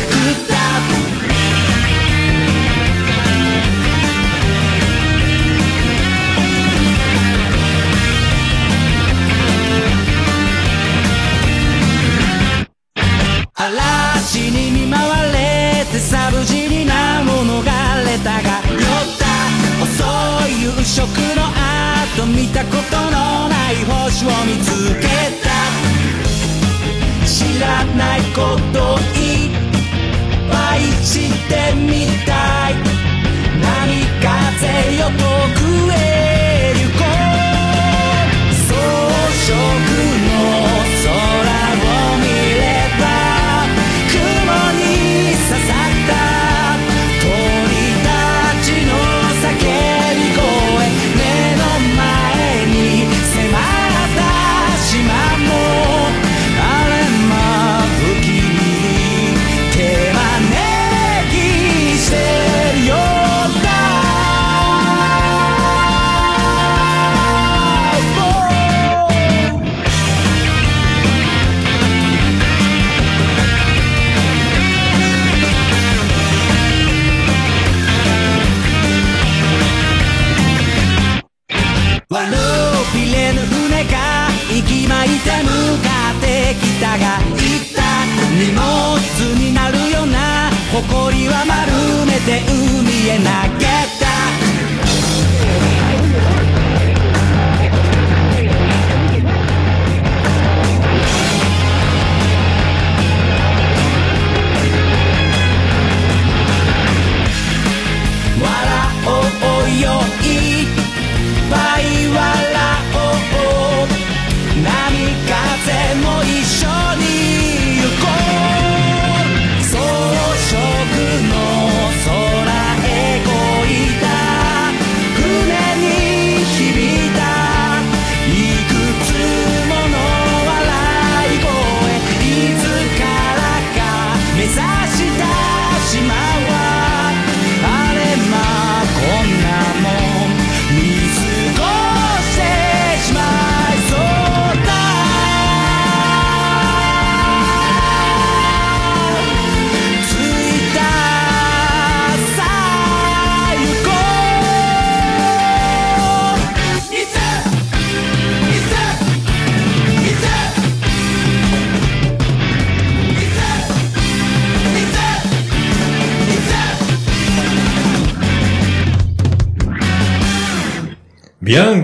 [31.50, 32.57] し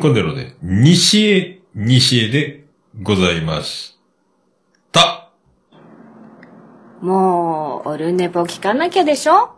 [0.04, 2.64] ビアンコネロで、西へ、西へで
[3.02, 3.96] ございまし
[4.92, 5.30] た。
[7.00, 9.54] もう、オルネポ聞かなきゃでしょ？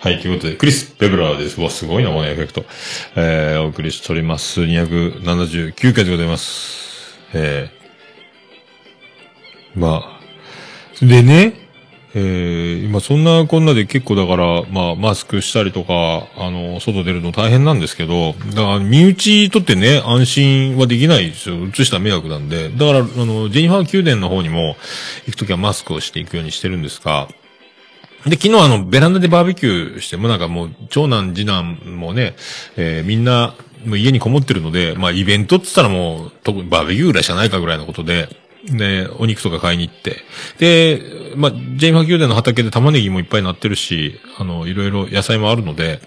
[0.00, 1.60] はい、ということで、クリス・ペブラーです。
[1.60, 2.64] うわ、すごいな、このエフェクト。
[3.16, 4.62] えー、お送りしております。
[4.62, 7.18] 279回でございます。
[7.34, 11.59] えー、まあ、でね、
[12.14, 21.56] え、今そんなこんなで結構だから、まあ、マスクしたりとか、あの、外出るの大変なんですけど、だから、身内とってね、安心はできないですよ。
[21.66, 22.70] 移した迷惑なんで。
[22.70, 24.76] だから、あの、ジェニファー宮殿の方にも、
[25.26, 27.28] 行くときはマスクをしていくようにしてるんですが、
[28.26, 32.34] で、昨日あの、ベランダでバーベキューして、もなんかもう、長男、次男もね、
[32.76, 33.54] えーみんな、
[33.86, 38.28] もう家にこもってるので、まあ、イベントって言ったらもう、特にバーベキューぐらいしかないかぐらいのことで、
[38.64, 40.16] で、お肉とか買いに行って。
[40.58, 41.02] で、
[41.36, 46.00] まあ、ジェイファー宮殿の畑で玉ねぎもいっぱいなってるし、あの、いろいろ野菜もあるので、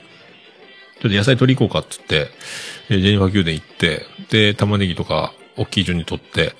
[1.01, 6.53] ちょっと野菜取り行こうかって言って、でジェニファ宮殿行って、で、玉ねぎとか、大きい順に取って、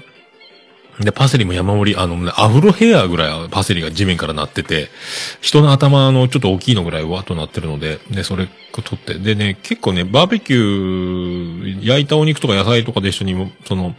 [0.99, 4.89] で、パセリも山盛り、あのね、アフロヘアぐらいパセリが地面からなってて、
[5.41, 13.95] 人の頭のちょっと大きいのぐらいわっとなってるので、で、それ取って、でね、結構ね、バーベキュー、焼いたお肉とか野菜とかで一緒にも、その、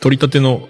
[0.00, 0.68] 取り立ての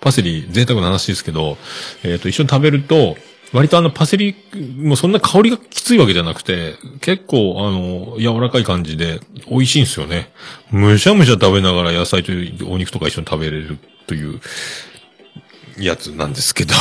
[0.00, 1.58] パセリ、贅沢な話ですけど、
[2.02, 3.16] えっ、と、一緒に食べると、
[3.52, 4.36] 割とあのパセリ、
[4.78, 10.30] もうそんな香りがきついわけじゃなくて、結構あの、柔らかい感じで、美味しいんですよね。
[10.70, 12.32] むしゃむしゃ食べながら野菜と
[12.66, 14.40] お肉とか一緒に食べれるという、
[15.78, 16.74] やつなんですけど、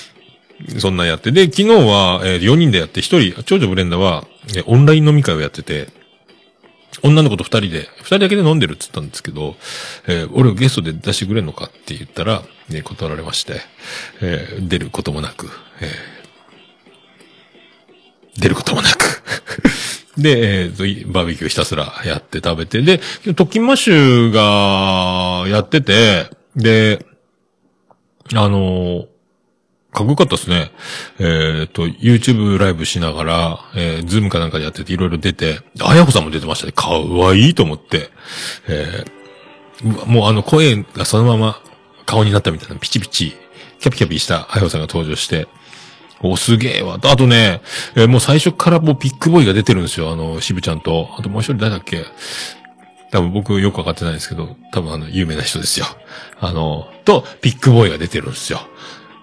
[0.78, 1.32] そんなんやって。
[1.32, 5.88] で、昨日は、えー4人でやって、1人、長女ブレンダは、えーオンライン飲み会をやってて、
[7.02, 9.56] 女の子と2人で、2人だけで飲んでるって言ったんですけど、
[10.06, 13.60] えー俺をゲストで出してくれんのかって言ったら、ね、断られまして、
[14.22, 15.48] えー出ることもなく、
[15.80, 16.16] えー
[18.40, 19.22] 出ることもなく。
[20.18, 22.98] で、えー、バーベキューひたすらやって食べて、で、
[23.34, 27.04] トッキンマッシュがやってて、で、
[28.34, 29.06] あのー
[29.96, 30.70] かっこよかったですね。
[31.18, 36.72] えっ、と、YouTube ライブしながら、えー、ズームかなんかでやってていろいろ出て、あやこさんも出てましたね。
[36.72, 38.10] かわいいと思って。
[38.68, 41.60] えーもうあの声がそのまま
[42.06, 43.34] 顔になったみたいな、ピチピチ、
[43.78, 45.48] キャピキャピしたあやこさんが登場して、
[46.22, 46.98] お、すげえわ。
[47.02, 47.60] あとね、
[47.94, 50.12] えーもう最初からもうビッグボーイが出てるんですよ。
[50.12, 51.10] あの、渋ちゃんと。
[51.18, 52.04] あともう一人誰だっけ？
[53.12, 55.86] 多分僕よくわかってないんですけど、多分あの、有名な人ですよ。
[56.40, 58.60] あの、と、ピックボーイが出てるんですよ。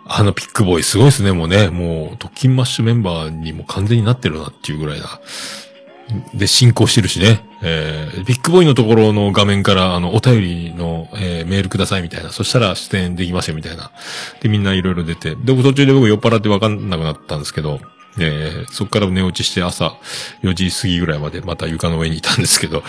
[0.05, 1.69] あのピックボーイすごいですね、もうね。
[1.69, 5.05] もう、特勤マッシュメンバーにも完全になってるなっていうぐらいな。
[6.33, 7.45] で、進行してるしね。
[7.61, 12.31] えー、ビッグボーイのところの画面から、あの、お便りの、えーメールくださいみたいな。
[12.31, 13.91] そしたら出演できますよみたいな。
[14.41, 15.35] で、みんないろいろ出て。
[15.35, 17.79] で、途中で僕酔っ払ってわかんなくなったんですけど、
[18.19, 19.97] えー、そこから寝落ちして朝
[20.43, 22.83] 4時過ぎぐらいまでまた床の上にいたんですけど、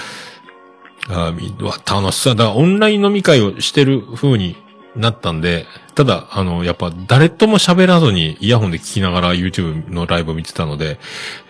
[1.09, 2.45] あーみわ楽しそうだ。
[2.45, 4.57] だからオンライン飲み会をしてる風に
[4.97, 10.99] なったんで、ただ、あの、やっぱ誰とも喋らずにイヤホンで聞きながら YouTube のライブを見てたので、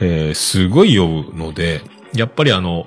[0.00, 1.82] えーすごい酔うので、
[2.14, 2.86] やっぱりあの、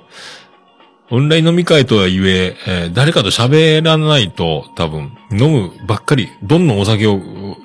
[1.10, 7.18] オンライン飲み会とはいええー誰かと喋らないと多分飲むばっかり、どんどんお酒を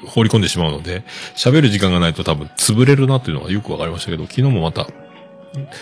[0.06, 1.03] 放り込んでしまうので、
[1.36, 4.88] 喋る時間がないと多分潰れるなっていうのがよくわかりましたけど、昨日もまた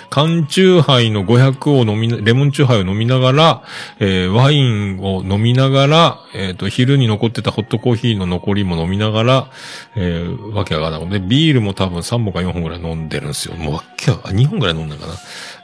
[0.10, 3.64] 缶チューハイの500を飲み、レモンチューハイを飲みながら、
[4.00, 9.52] えーワインを飲みながら、えっ、と、昼に残ってたホットコーヒーの残りも飲みながら、
[9.96, 13.56] えーわけわからなくて、ビールも多分3本か4本ぐらい飲んでるんですよ。
[13.56, 15.14] もうわけわ、2本ぐらい飲んだかな。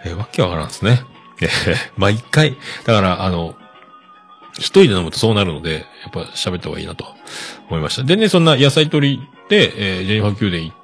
[0.06, 1.02] えーわけわからんですね。
[1.42, 3.56] えー 毎回、だから、あの、
[4.58, 7.06] 一人で飲むとそうなるので、やっぱ喋った方がいいなと
[7.70, 8.04] 思いました。
[8.04, 10.77] でね、そんな野菜取りで、えージェニファー宮殿行っ、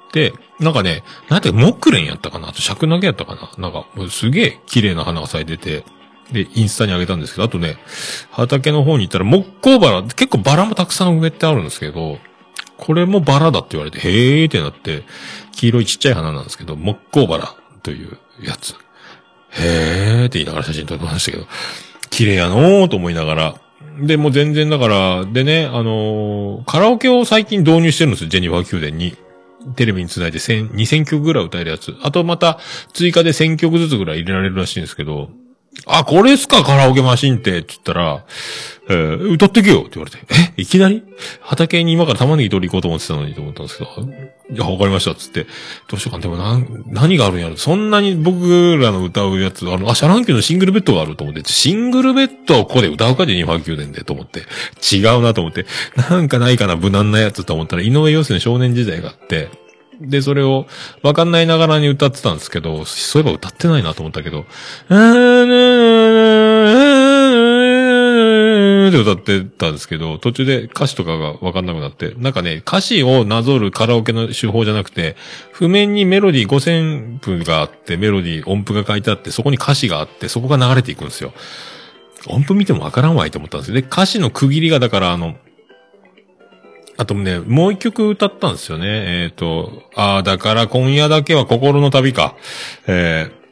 [0.60, 2.48] なんかね、なんて木蓮やったかな？
[2.48, 3.50] あと尺投げやったかな？
[3.58, 5.84] なんか、もうすげえ綺麗な花が咲いてて、
[6.32, 7.76] で、インスタに上げたんですけど、あとね、
[8.30, 12.18] 畑の方に行ったら木工バラ、結構バラもたくさん植えてあるんですけど、
[12.76, 15.04] これもバラだって言われて、へーってなって、
[15.52, 18.74] 黄色いちっちゃい花なんですけど、木工バラというやつ。
[19.50, 21.46] へーって言いながら写真撮ってましたけど、
[22.10, 23.54] 綺麗やのーと思いながら。
[24.00, 29.16] で、もう全然だから、でね、あのーカラオケを最近導入してるんですよ、ジェニファー宮殿に。
[29.76, 31.94] テレビにつないで千、二千曲ぐらい歌えるやつ。
[32.02, 32.58] あとまた、
[32.92, 35.30] 追加で千曲ずつぐらい入れられるらしいんですけど、
[35.86, 38.24] あ、これっすか、カラオケマシンって、って言ったら、
[38.88, 41.02] えー歌ってけよって言われて、えいきなり？
[41.40, 43.90] 畑に今から玉ねぎ取り行こうと思ってたのにと思ったんですけど、
[44.54, 45.44] いや、わかりました、つって。
[45.88, 46.20] どうしようか。
[46.20, 46.58] でもな、
[46.88, 47.56] 何があるんやろ。
[47.56, 54.04] そんなに僕らの歌うやつ、あの、あ、シャ乱Q のシングルベッドがあると思って、シングルベッドをここで歌うかでニファー宮殿で。
[54.04, 54.40] と思って、
[54.94, 59.48] 違うなと思って、なんかないかな、無難なやつと思ったら、井上陽水の少年時代があって、
[60.00, 60.66] で、それを、
[61.02, 64.46] わかんないながらに歌ってたんですけど、そういえば歌ってないなと思ったけど、
[64.88, 65.94] あー
[68.88, 75.16] って歌ってたんですけど、途中で歌詞とかがわかんなくなって、なんかね、歌詞をなぞるカラオケの手法じゃなくて、
[75.52, 81.32] 譜面にメロディー5000分があって、メロディー、音符が書いてあって、そこに歌詞があって、そこが流れていくんですよ。
[82.26, 83.74] 音符見てもわからんわいと思ったんですよ。
[83.74, 85.36] で、歌詞の区切りがだからあの、
[86.96, 88.86] あとね、もう一曲歌ったんですよね。
[89.24, 92.36] えっ、と、ああ、だから今夜だけは心の旅か。
[92.86, 93.43] えー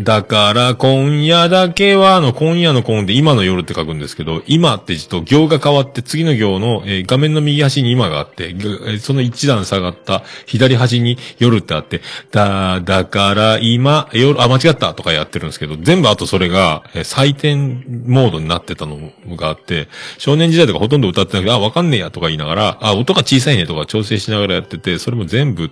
[0.00, 8.54] だから今夜だけは、あの、今夜の今で今の夜って書くんですけど、今って字と行が変わって次の行の、えー画面の右端に今があって、
[8.98, 25.70] その一段下がった左端に夜ってあって、だ、だから今、夜、あ、間違ったとかやってるんですけど、全部あとそれが、えー採点モードになってたのがあって、少年時代とかほとんど歌ってなくて、あ、わかんねえやとか言いながら、あ、音が小さいねとか調整しながらやってて、それも全部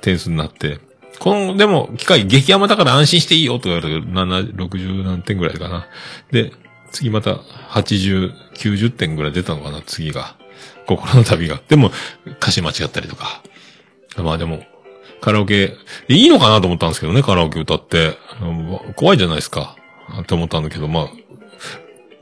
[0.00, 0.78] 点数になって、
[1.20, 5.86] この、でも、機械激甘だから安心していいよとか言われると、7、60何点ぐらいかな。
[6.32, 6.50] で、
[6.90, 7.34] 次また
[7.70, 10.34] 80、90点ぐらい出たのかな、次が。
[10.86, 11.60] 心の旅が。
[11.68, 11.92] でも、
[12.26, 13.42] 歌詞間違ったりとか。
[14.16, 14.64] まあでも、
[15.20, 15.76] カラオケ、
[16.08, 18.16] いいのかなと思ったんですけどね、カラオケ歌って。
[18.96, 19.76] 怖いじゃないですか。
[20.22, 21.08] って思ったんだけど、まあ、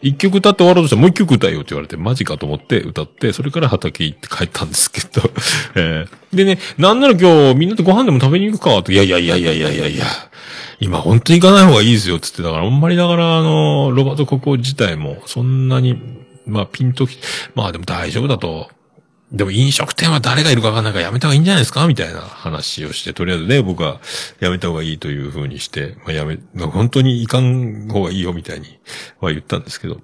[0.00, 5.30] 一曲歌って終わろうとしたらもう一曲歌えよって言われて、マジかと思って歌って、それから畑行って帰ったんですけど。
[5.76, 10.04] えーでね、なんなら今日みんなでご飯でも食べに行くかって、いやいやいやいやいやいやいや、
[10.78, 15.98] 今本当に行かない方がいいですよって言ってだから、あんまりだからあの、ロバート国王自体もそんなに、
[16.46, 17.16] まあピンとき、
[17.54, 18.68] まあでも大丈夫だと。
[19.31, 24.01] でも飲食店は誰がいるかわかんないからやめた方がいいんじゃないですかみたいな話をして、とりあえずね、僕は
[24.41, 28.79] やめた方がいいという風にして、まあやめ、本当に行かん方がいいよみたいに
[29.21, 30.01] は言ったんですけど。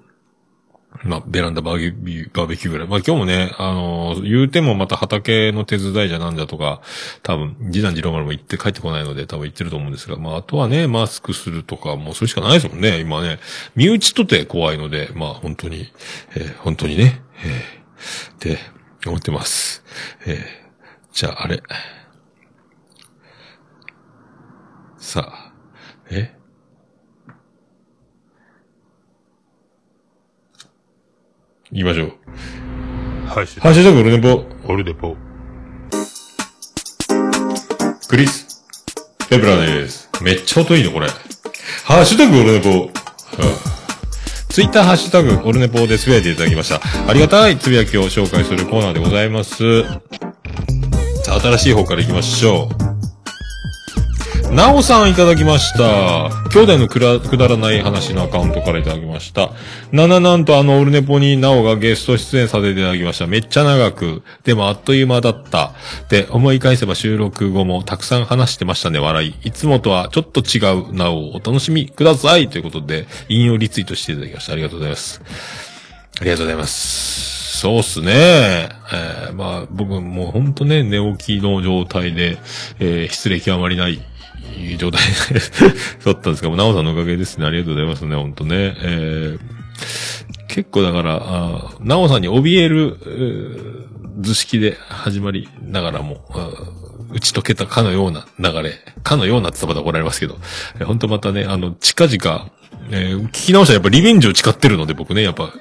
[1.03, 2.87] まあ、ベランダバーベキュー、バーベキューぐらい。
[2.87, 6.81] まあ今日もね、あのー言うてもまた畑の手伝いじゃなんじゃとか、
[7.21, 13.39] 多分、次男次郎丸も行って帰ってこないので多分行ってると思うんですが、まああとはね、マスクするとか、もうそれしかないですもんね、今ね。
[13.75, 15.91] 身内とて怖いので、まあ本当に、
[16.35, 18.57] えー本当にね、えーって
[19.09, 19.83] 思ってます。
[20.25, 20.65] えー
[21.13, 21.63] じゃああれ。
[24.97, 25.53] さあ、
[26.09, 26.35] え？
[31.71, 32.17] 行きましょう。
[33.27, 35.15] ハッシュハッシュタグオルネポ、オルデポ。
[38.09, 38.65] クリス、
[39.29, 40.09] ペブラです。
[40.21, 41.07] めっちゃ音いいの、これ。
[41.85, 42.69] ハッシュタグオルネポ。
[42.71, 42.91] は
[43.41, 43.74] あ
[44.55, 46.79] ツイッターハッシュタグオルネポーでつぶやいていただきました。
[47.09, 49.83] ありがたいつぶやきを紹介するコーナーでございます。
[51.25, 52.84] 新しい方から行きましょう。
[54.55, 56.29] なおさんいただきました。
[56.49, 59.51] 兄弟のくらくだらない話のアカウントからいただきました。
[59.91, 63.27] なななんとあのオルネポになおがゲスト出演させていただきました。
[63.27, 65.73] めっちゃ長く、でもあっという間だった。
[66.07, 69.35] で、思い返せば収録後もたくさん話してましたね、笑い。
[69.43, 72.47] いつもとはちょっと違うなおをお楽しみください。
[72.47, 74.53] ということで、引用リツイートしていただきました。
[74.53, 75.21] ありがとうございます。
[76.21, 77.57] ありがとうございます。
[77.59, 78.11] そうっすね。
[78.13, 82.37] えー、まあ、僕もうほんとね、寝起きの状態で、
[82.79, 84.01] えー、失礼極まりない
[84.57, 85.01] いい状態
[86.05, 87.45] だったんですが、もなおさんのおかげですね。
[87.45, 88.75] ありがとうございますね、ほんとね。
[88.81, 89.39] えー、
[90.47, 92.97] 結構だから、なおさんに怯える、
[94.19, 96.25] 図式で始まりながらも、
[97.11, 100.37] 打ち解けたかのような流れ、かのようなって言ったら怒られますけど、
[100.75, 102.51] えー本当またね、あの、近々、
[102.91, 105.53] えー聞き直したらやっぱリベンジを誓ってるので僕ね、やっぱ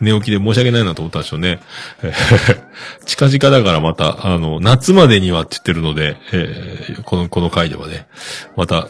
[0.00, 1.60] 寝起きで申し訳ないなと思ったんでしょうね。
[2.02, 2.62] えー
[3.06, 8.06] 近々だからまた、あの、夏までにはって言ってるので、えーこの、この回ではね、
[8.56, 8.88] また、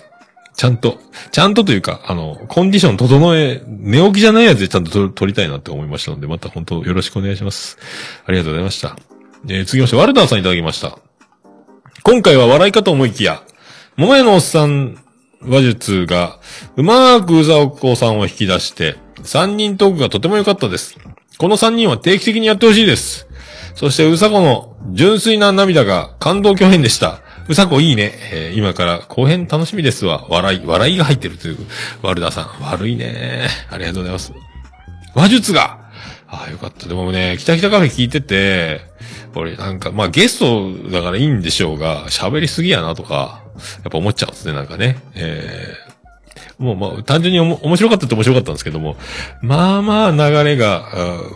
[0.54, 0.98] ちゃんと、
[1.30, 7.78] ちゃんとというか、あの、コンディション整え、寝起きじゃないやつでちゃんと撮りたいなって思いましたので、また本当よろしくお願いします。
[8.26, 8.96] ありがとうございました。
[9.48, 10.98] えー、次まして、ワルダーさんいただきました。
[12.04, 13.42] 今回は笑いかと思いきや、
[13.96, 15.02] 桃屋のおっさん
[15.44, 16.38] 話術が、
[16.76, 20.96] うまーくうざおこさんを引き出して、三人トークがとても良かったです。
[21.38, 23.26] この三人は定期的にやってほしいです。
[23.74, 27.20] そして、うさこの純粋な涙が感動巨編でした。
[27.48, 28.12] うさこいいね。
[28.32, 30.26] えー今から後編楽しみですわ。
[30.28, 31.58] 笑い、笑いが入ってるという、
[32.02, 32.62] ワルダさん。
[32.62, 33.48] 悪いね。
[33.70, 34.32] ありがとうございます。
[35.14, 35.82] 話術が
[36.32, 36.88] ああ、よかった。
[36.88, 38.80] でもね、北北カフェ聞いてて、
[39.40, 43.42] 俺なんか、まあゲストだからいいんでしょうが、喋りすぎやなとか、
[43.82, 44.98] やっぱ思っちゃうんですね、なんかね。
[45.14, 48.96] えー、もうまあ、単純にお面白かったって面白かったんですけども、
[49.40, 50.88] まあまあ流れが、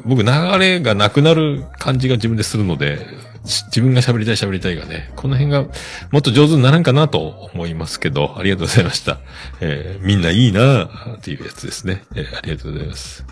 [0.05, 3.07] 僕流れがなくなる感じが自分でするので、
[3.47, 5.67] 自分が喋りたい喋りたいがね、この辺が
[6.11, 9.19] もっと上手にならんかなと思いますけど、ありがとうございました。
[9.61, 10.87] えーみんないいな
[11.17, 12.03] っていうやつですね。
[12.15, 13.25] えーありがとうございます。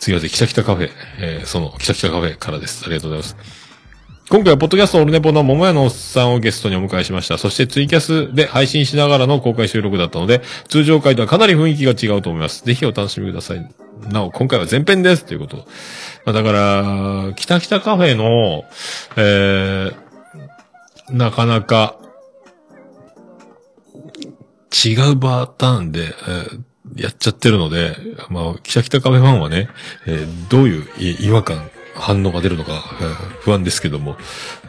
[0.00, 2.84] 次はで、キタキタカフェ、えーその、キタキタカフェからです。
[2.84, 3.66] ありがとうございます。
[4.28, 7.38] 今回は、ポッドキャストオルネポの桃屋のおっさんをゲストにお迎えしました。
[7.38, 12.64] そして、ツイキャスで配信しながらの公開収録だったので、通常回とはかなり雰囲気が違うと思います。
[12.64, 13.70] ぜひお楽しみください。
[14.10, 15.24] なお、今回は前編です。
[15.24, 15.58] ということ。
[16.24, 18.64] まあ、だから、キタキタカフェの、
[19.16, 19.94] えー、
[21.10, 21.96] なかなか、
[24.84, 26.60] 違うパターンで、えー
[26.94, 27.96] やっちゃってるので、
[28.30, 29.68] まあ、キタキタカフェファンはね、
[30.06, 34.16] えーどういう違和感、反応が出るのか、えー不安ですけども。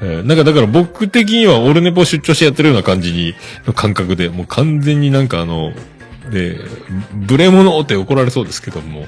[0.01, 5.73] えーなんかだから僕的にはオルネポ出張してやってるような感じに、の感覚で、もう完全になんかあの、
[6.29, 6.59] で、
[7.13, 9.05] ブレ物って怒られそうですけども、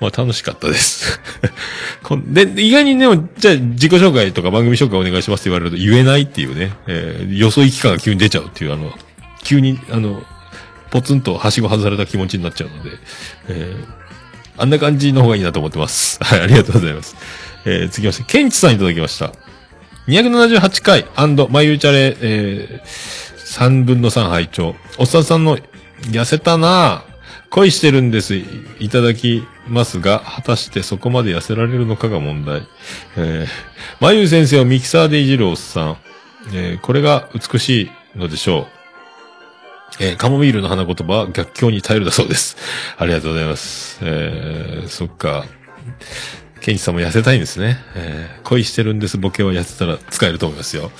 [0.00, 1.20] まあ楽しかったです。
[2.26, 3.06] で、意外にね、
[3.38, 8.92] じゃあ自己紹介とか番組紹介お願いしますって言われると言えないっていうね、えー、よそ行き感が急に出ちゃうっていう、あの、
[9.42, 10.22] 急に、あの、
[10.90, 12.90] ポツンとはしご外された気持ちになっちゃうので、
[13.48, 13.86] えー、
[14.56, 16.18] あんな感じの方がいいなと思ってます。
[16.24, 17.16] はい、ありがとうございます。
[17.64, 19.32] えー、次まして、ケンチさんいただきました。
[20.08, 21.06] 278回
[21.50, 25.58] マユーチャレ、えー、3分の3拝聴おっさんさんの
[26.10, 27.10] 痩せたなぁ
[27.50, 28.36] 恋してるんです。
[28.78, 32.62] いただきますが、果たしてそこまで痩せられるのかが問題。
[33.16, 33.46] えー、
[34.00, 35.96] まゆ先生をミキサーでいじるおっさん。
[36.54, 38.79] えー、これが美しいのでしょう。
[40.00, 42.56] えーカモミールの花言葉は逆境に耐えるだそうです。
[42.96, 43.98] ありがとうございます。
[44.02, 45.44] えー、そっか。
[46.60, 47.78] ケンチさんも痩せたいんですね。
[47.94, 49.18] えー恋してるんです。
[49.18, 50.90] ボケは痩せたら使えると思いますよ。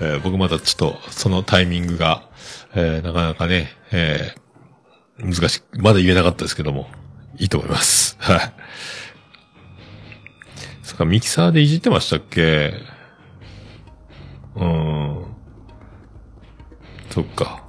[0.00, 2.28] えー僕まだちょっと、そのタイミングが、
[2.74, 4.40] えーなかなかね、えー
[5.24, 5.62] 難しい。
[5.78, 6.88] まだ言えなかったですけども、
[7.36, 8.16] いいと思います。
[8.18, 8.52] はい。
[10.82, 12.72] そっか、ミキサーでいじってましたっけ？
[14.56, 15.26] うーん。
[17.10, 17.67] そっか。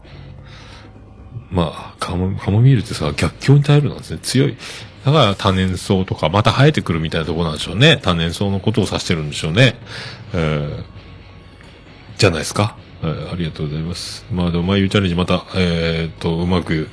[1.52, 4.20] まあ、カモ、カモミールってさ、逆境に耐えるなんですね。
[4.22, 4.58] 強い。
[5.06, 8.00] だから多年草とか、また生えてくるみたいなとこなんでしょうね。
[8.02, 9.76] 多年草のことを指してるんでしょうね。
[10.34, 10.84] えー、
[12.18, 12.76] じゃないですか。
[13.02, 14.26] えーありがとうございます。
[14.32, 16.89] まあでも、まあ、ゆうチャレンジまた、えー、っと、うまく、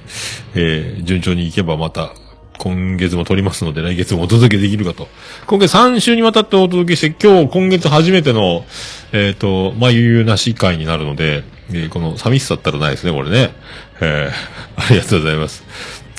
[0.54, 2.12] えー、順調にいけばまた、
[2.58, 5.08] 今月も撮りますので、来月もお届けできるかと。
[5.46, 8.64] 今月3週にわたってお届けして、今日、今月初めての、
[9.12, 13.52] えーっと、まあ、ゆうゆなし会になるので、えーこの寂しさったらないですね、これね。
[14.00, 15.64] えー、ありがとうございます。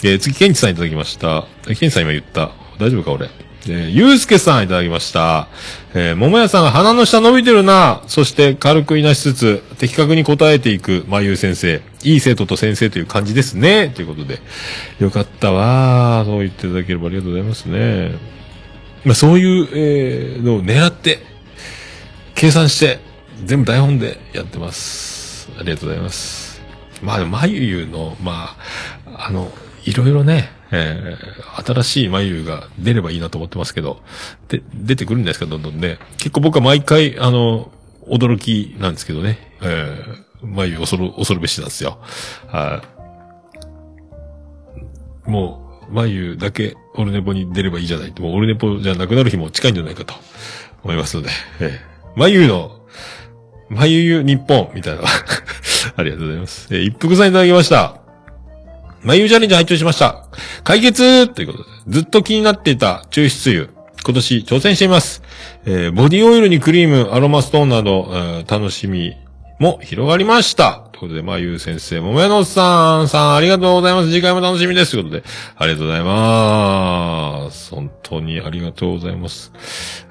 [0.04, 1.46] えー、次、ケンチさんいただきました。
[1.66, 2.52] ケンチさん今言った。
[2.80, 3.47] 大丈夫か、俺？
[3.70, 5.48] えー、ゆうすけさんいただきました。
[5.94, 8.04] えー、桃屋さんが鼻の下伸びてるな。
[8.08, 11.82] そして軽くいなしつつ、的確に答えていく、まゆう先生。
[12.04, 13.90] いい生徒と先生という感じですね。
[13.90, 14.40] ということで。
[15.00, 16.26] よかったわー。
[16.26, 18.12] そう言っていただければありがとうございますね。
[19.06, 21.20] まあ、そういう、えー、のを狙って、
[22.36, 23.00] 計算して、
[23.46, 25.50] 全部台本でやってます。
[25.58, 26.62] ありがとうございます。
[27.02, 28.56] まあ、まゆゆの、ま
[29.06, 29.52] あ、あの、
[29.86, 34.02] いろいろね、えー、新しいまゆゆが出ればいいなと思ってますけど、
[34.50, 36.00] で、出てくるんですか、どんどんね。
[36.18, 37.72] 結構僕は毎回、あの、
[38.08, 39.56] 驚きなんですけどね。
[39.62, 42.00] えー、まゆゆ恐る、恐るべしなんですよ。
[42.48, 42.84] は
[45.26, 45.30] い。
[45.30, 48.22] もう、まゆだけオルネポに出ればいいじゃないと。
[48.22, 50.14] もうオルネポじゃなくなる日も近いんじゃないかと
[50.84, 52.82] 思いますので、えー、まゆの、
[53.70, 55.04] まゆゆ日本みたいな。
[55.96, 56.68] ありがとうございます。
[56.72, 58.07] えー一服さんいただきました。
[59.04, 60.26] まゆチャレンジ拝聴しました。
[60.64, 61.70] 解決ということで。
[61.88, 63.70] ずっと気になっていた抽出油。
[64.04, 65.22] 今年挑戦しています。
[65.66, 69.16] えーボディオイルにクリーム、アロマストーンなど、えー楽しみ
[69.60, 70.84] も広がりました。
[70.92, 74.12] ということで、まあ、ゆう先生、もめのさん、さん、ありがとうございます。
[74.12, 74.92] 次回も楽しみです。
[74.92, 75.24] ということで、
[75.56, 77.72] ありがとうございます。
[77.72, 79.52] 本当にありがとうございます。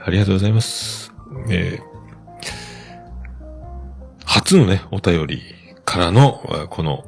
[0.04, 1.12] ありがとうございます。
[1.50, 1.96] えー
[4.28, 5.42] 初のね、お便り
[5.84, 7.04] からの、この、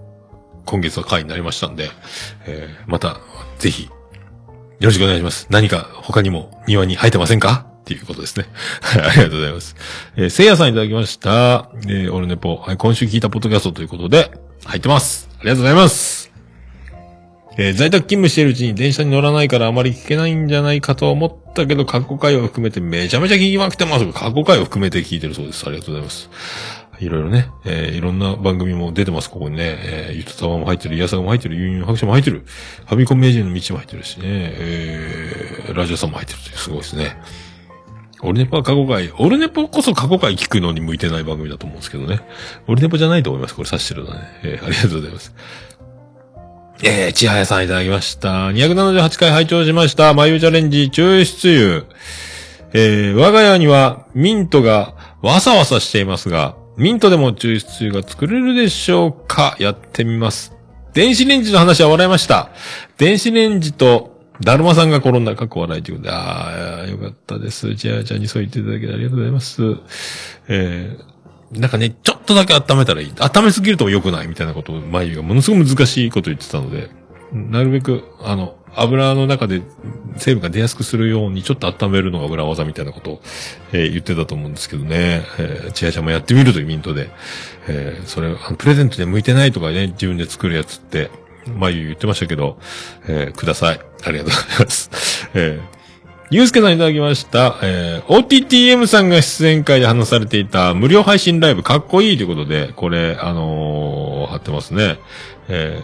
[0.69, 1.89] 今月は回になりましたんで、
[2.47, 3.21] えーまた、
[3.59, 3.91] ぜひ、よ
[4.81, 5.47] ろしくお願いします。
[5.49, 7.65] 何か他にも庭に生えてませんか？
[7.81, 8.47] っていうことですね。
[8.83, 9.77] はい、ありがとうございます。
[10.17, 11.71] えー、せいやさんいただきました。
[11.87, 14.31] えー、オルネポ、はい、今週聞いたポッドキャストということで、
[14.67, 15.31] 入ってます。
[15.41, 16.31] ありがとうございます。
[17.57, 24.07] えー在宅勤務しているうちに電車に乗らないからあまり聞けないんじゃないかと思ったけど、過去回を含めてめちゃめちゃ聞きまくってます。
[24.13, 25.67] 過去回を含めて聞いてるそうです。
[25.67, 26.31] ありがとうございます。
[27.01, 29.77] いろいろね、えーいろんな番組も出てます、ここにね。
[29.79, 32.45] えー、ゆとたわも入ってる、イヤサガも入ってる、ユンユン白書も入ってる、
[32.87, 37.17] ファミコン名人の道も入ってるしね、えー、ラジオさんも入ってるという、すごいですね。
[38.21, 42.21] オルネポは過去回、オルネポこそ過去回聞くのに向いてない番組だと思うんですけどね。
[42.67, 44.21] オルネポじゃないと思います、これ指してるのね。
[44.43, 45.35] えーありがとうございます。
[46.83, 48.51] えー、ちはやさんいただきました。
[48.51, 50.15] 278回拝聴しました。
[50.15, 51.99] 眉チャレンジ抽出油。
[52.73, 59.57] えー、我が家にはミントがわさわさしていますが、ミントでも抽出が作れるでしょうか？
[59.59, 60.55] やってみます。
[60.95, 62.51] 電子レンジの話は笑いました。
[62.97, 67.75] 電子レンジと、だるまさんが転んだ過去笑いということで、ああ、よかったです。
[67.75, 69.63] じゃあ、じゃあにそう言っていただけてありがとうございます。
[70.47, 73.13] えー、なんかね、ちょっとだけ温めたらいい。
[73.19, 76.91] 温めすぎると良くないみたいなことを、まゆがものすごく難しいこと言ってたので、
[77.33, 79.63] なるべく、あの、油の中で
[80.17, 83.21] 成分が出やすくするようにちょっと温めるのが裏技みたいなことを、
[83.73, 85.23] えー言ってたと思うんですけどね。
[85.39, 87.11] えー、ちやちゃんもやってみるというミントで。
[87.69, 91.11] えーそれ、プレゼントで向いてないとかね、自分で作るやつって、
[91.57, 92.59] まゆ言ってましたけど、
[93.07, 93.81] えーください。
[94.05, 94.91] ありがとうございます。
[95.35, 95.79] えー
[96.31, 97.57] ゆうすけさんいただきました。
[97.63, 104.99] えー、OTTM さんが出演会で話されていた無料配信ライブかっこいいということで、これ、あのー貼ってますね。
[105.49, 105.83] え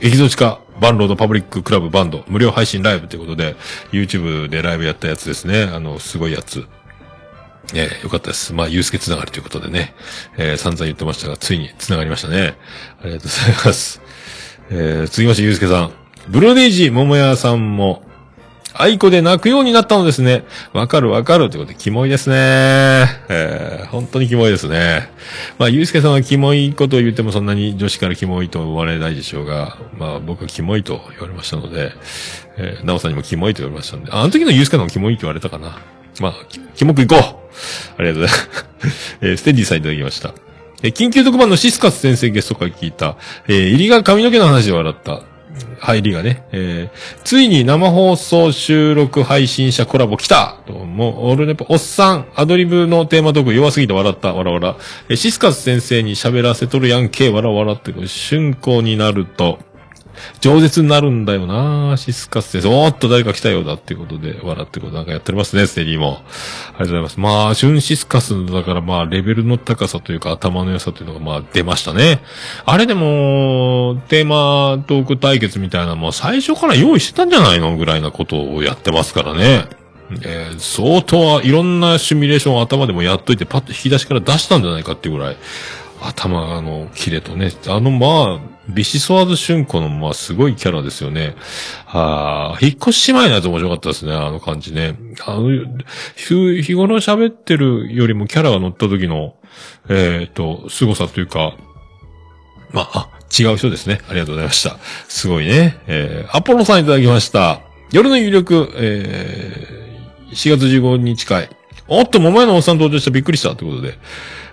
[0.00, 3.56] ー、エキゾチカバンロードパブリッククラブバンド無料配信ライブということで、
[3.92, 5.64] YouTube でライブやったやつですね。
[5.64, 6.66] あの、すごいやつ。
[7.74, 8.52] えー、よかったです。
[8.52, 9.94] まあ、ゆうすけつながりということでね。
[10.36, 12.56] えー、散々言ってましたが、ついにつながりましたね。
[13.02, 14.00] ありがとうございます。
[14.70, 15.92] えー、続きまして、ゆうすけさん。
[16.28, 18.02] ブルーデイジー桃屋さんも、
[18.74, 20.44] 愛子で泣くようになったのですね。
[20.72, 22.36] わかるわかるということで、キモいですね。
[23.28, 25.10] えー、本当にキモいですね。
[25.58, 31.92] まあ、ゆうすけさんはキモいことを言ってもそんなに女子からキモいと思われないでしょうが、まあ、僕はキモいと言われましたので、
[32.56, 35.78] えー、なおさんにもキモいと言われましたので、ああの時のゆうすけさんもキモいと言われたかな。
[36.20, 39.18] まあ、きキモくいこうありがとうございます。
[39.20, 40.34] えー、ステディさんいただきました。
[40.82, 43.16] えー緊急特番のシスカス先生ゲストから聞いた、
[43.48, 45.22] えー、入りが髪の毛の話で笑った。
[45.78, 54.76] 入りがね、えー、ついに生放送収録配信者コラボ来たと、もう、オールネポ、おっさん、アドリブのテーマトーク弱すぎて笑った、わらわら。
[55.08, 59.58] えーシスカス先生に喋らせとるやんけ、わらわらって、これ春光になると、
[60.40, 62.68] 饒舌になるんだよなシスカス先生。
[62.68, 66.18] おーっと誰か来たようだっていうことで、笑ってことなんかやっておりますね、ステリーも。
[66.18, 67.20] ありがとうございます。
[67.20, 72.22] まあ、シュンシスカスだからまあ、レベルの高さというか頭の良さというのがまあ、出ましたね。
[72.64, 79.66] あれでも、テーマトーク対決みたいなのも最初から用意してたんじゃないのぐらいなことをやってますからね。
[80.22, 85.36] えー相当いろんなシミュレーションを頭でもやっといてパッと引き出しから出したんじゃないかっていうぐらい、
[86.02, 91.34] 頭のキレとね、あのまあ、ビシソワーズ春子のまあすごいキャラですよね。
[91.86, 94.96] ああ、引っ越し姉妹のやつ面白かったですね、あの感じね。
[95.26, 95.48] あの、
[96.16, 99.34] 日日頃喋ってるよりもキャラが乗った時の、
[99.88, 101.54] えっ、と、凄さというか、
[102.72, 104.00] まあ、あ、違う人ですね。
[104.08, 104.78] ありがとうございました。
[105.08, 105.78] すごいね。
[105.86, 107.60] えー、アポロさんいただきました。
[107.92, 111.48] 夜の有力、えー、4月15日会。
[111.88, 113.56] おっと、桃屋のおっさん登場したびっくりした。
[113.56, 113.98] ということで。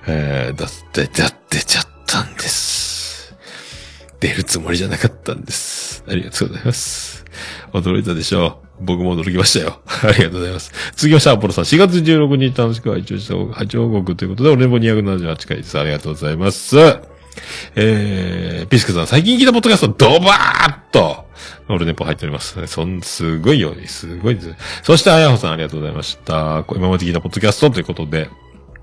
[0.08, 2.77] えー、だって、だってちゃったんです。
[4.20, 6.04] 出るつもりじゃなかったんです。
[6.08, 7.26] ありがとうございます。
[7.74, 8.68] 驚いたでしょう。
[8.80, 9.82] 僕も驚きましたよ。
[9.86, 10.72] ありがとうございます。
[10.96, 11.64] 続きまして、アポロさん。
[11.66, 15.78] 4月16日楽しく拝聴した八王国ということで、俺も278回です。
[15.80, 16.78] ありがとうございます。
[17.76, 21.26] えー、ピスケさん、最近聞いたポッドキャスト、ドバーッと、
[21.70, 22.66] オルネポ入っております。
[22.68, 24.56] そん、すごいよ、すごいです。
[24.84, 26.66] そして、あやほさん、ありがとうございました。
[26.70, 28.30] 今まで聞いたポッドキャストということで、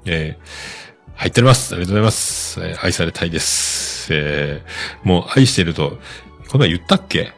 [0.04, 1.74] えー、入っております。
[1.74, 2.60] ありがとうございます。
[2.60, 3.93] えー愛されたいです。
[4.10, 4.62] え、
[5.02, 5.98] もう愛してると、
[6.48, 7.32] こんな言ったっけ？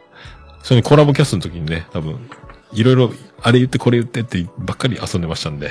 [0.63, 2.29] それにコラボキャストの時にね、多分、
[2.73, 3.13] いろいろ、
[3.43, 5.71] あれ言ってこれ言ってってばっかり遊んでましたんで、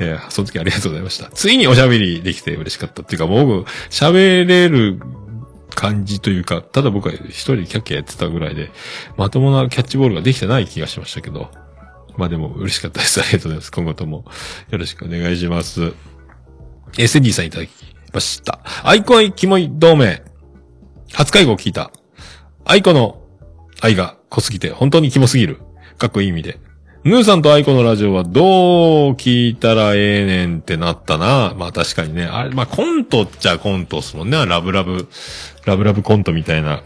[0.00, 1.30] えーその時ありがとうございました。
[1.30, 5.00] ついにおしゃべりできて嬉しかったっていうか、もう僕、喋れる
[5.74, 8.70] 感じというか、ただ僕は一人でキャッキャやってたぐらいで、
[9.16, 11.50] まともなキャッチボールができてない気がしましたけど。
[12.16, 13.20] まあでも嬉しかったです。
[13.20, 13.72] ありがとうございます。
[13.72, 14.24] 今後とも
[14.70, 15.92] よろしくお願いします。
[16.96, 17.70] え、セディさんいただき
[18.14, 18.60] ました。
[18.84, 20.22] アイコキモい同盟。
[21.12, 21.90] 初会合聞いた。
[22.64, 23.20] アイコの
[23.80, 25.60] 愛が濃すぎて本当にキモすぎる。
[25.98, 26.58] かっこいい意味で。
[27.04, 31.52] ヌーさんとアイコのラジオはどう聞いたらええねんってなったな。
[31.54, 32.24] まあ確かにね。
[32.24, 34.46] あれ、まあコントっちゃコントっすもんね。
[34.46, 35.08] ラブラブ、
[35.66, 36.82] ラブラブコントみたいな、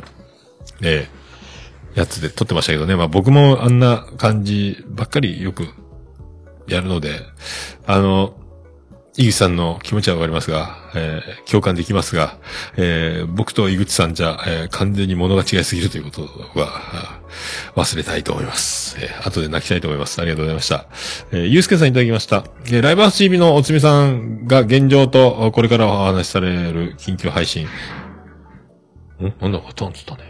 [0.82, 1.18] ええ
[1.94, 2.96] やつで撮ってましたけどね。
[2.96, 5.68] まあ僕もあんな感じばっかりよく
[6.66, 7.20] やるので、
[7.86, 8.34] あの、
[9.18, 12.38] 井口さんの気持ちはわかりますが、えー共感できますが、
[12.76, 16.22] えー僕と井口さんじゃ、えー完全に物が違いすぎるということ
[16.58, 17.20] は、
[17.74, 18.96] 忘れたいと思います。
[19.00, 20.20] えー後で泣きたいと思います。
[20.22, 20.86] ありがとうございました。
[21.32, 22.44] えーゆうすけさんいただきました。
[22.66, 27.66] えーライブハウス TV のおつみさんが現状と、これからお話しされる緊急配信。
[27.66, 29.32] ん？
[29.40, 30.27] なんだ、トンつったね。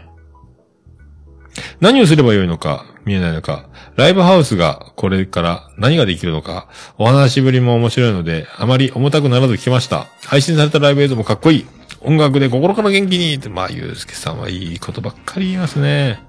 [1.79, 10.07] 何をすればよいのか、見えないのか、ライブハウスがこれから何ができるのか、お話しぶりも面白いので、あまり重たくならず聞きました。
[10.25, 11.65] 配信されたライブ映像もかっこいい。
[12.01, 16.23] 音楽で心から元気にって、まあ、ゆうすけさんはいいことばっかり言いますね。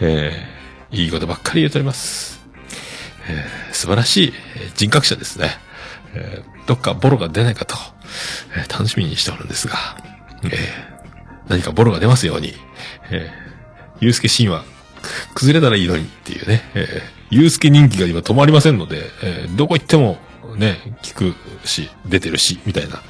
[0.00, 2.40] えー、いいことばっかり言うとります。
[3.28, 4.32] えー、素晴らしい
[4.74, 5.50] 人格者ですね。
[6.14, 7.76] えー、どっかボロが出ないかと、
[8.56, 9.74] えー楽しみにしておるんですが、
[10.44, 10.50] えー、
[11.48, 12.54] 何かボロが出ますように、
[13.10, 13.41] えー、
[14.02, 14.64] ゆうすけ神話、
[15.34, 17.00] 崩れたらいいのにっていうね、えー、
[17.30, 20.18] ゆうすけ人気が今止まりませんので、えーどこ行っても
[20.56, 21.34] ね、聞く
[21.64, 23.00] し、出てるし、みたいな、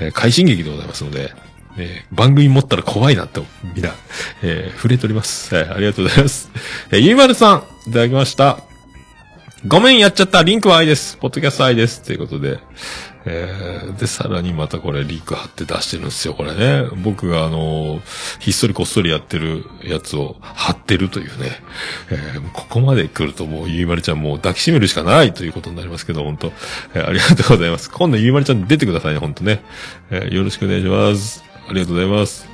[0.00, 1.32] えー快進撃でございますので、
[1.78, 3.94] えー番組持ったら怖いなと、みんな、
[4.42, 5.54] えー触れております。
[5.54, 6.50] はい、ありがとうございます。
[6.90, 7.54] えーゆいまるさ
[7.86, 8.58] ん、いただきました。
[9.68, 10.42] ごめん、やっちゃった。
[10.42, 11.16] リンクは愛です。
[11.18, 12.02] ポッドキャスト愛です。
[12.02, 12.58] ということで。
[13.24, 16.88] えー、で、さらにまたこれリーク貼って出してるんですよ、これね。
[17.04, 18.02] 僕があのー
[18.40, 21.62] ひっそりこっそりやってるやつを貼ってるというね。
[22.10, 26.52] えーここまで来るともうゆいまるちゃんもう抱きしめるしかないということになりますけど、本当
[26.94, 27.90] えーありがとうございます。
[27.90, 29.62] 今度ゆいまるちゃん出てくださいね、本当ね。
[30.10, 31.44] えよろしくお願いします。
[31.68, 32.51] ありがとうございます。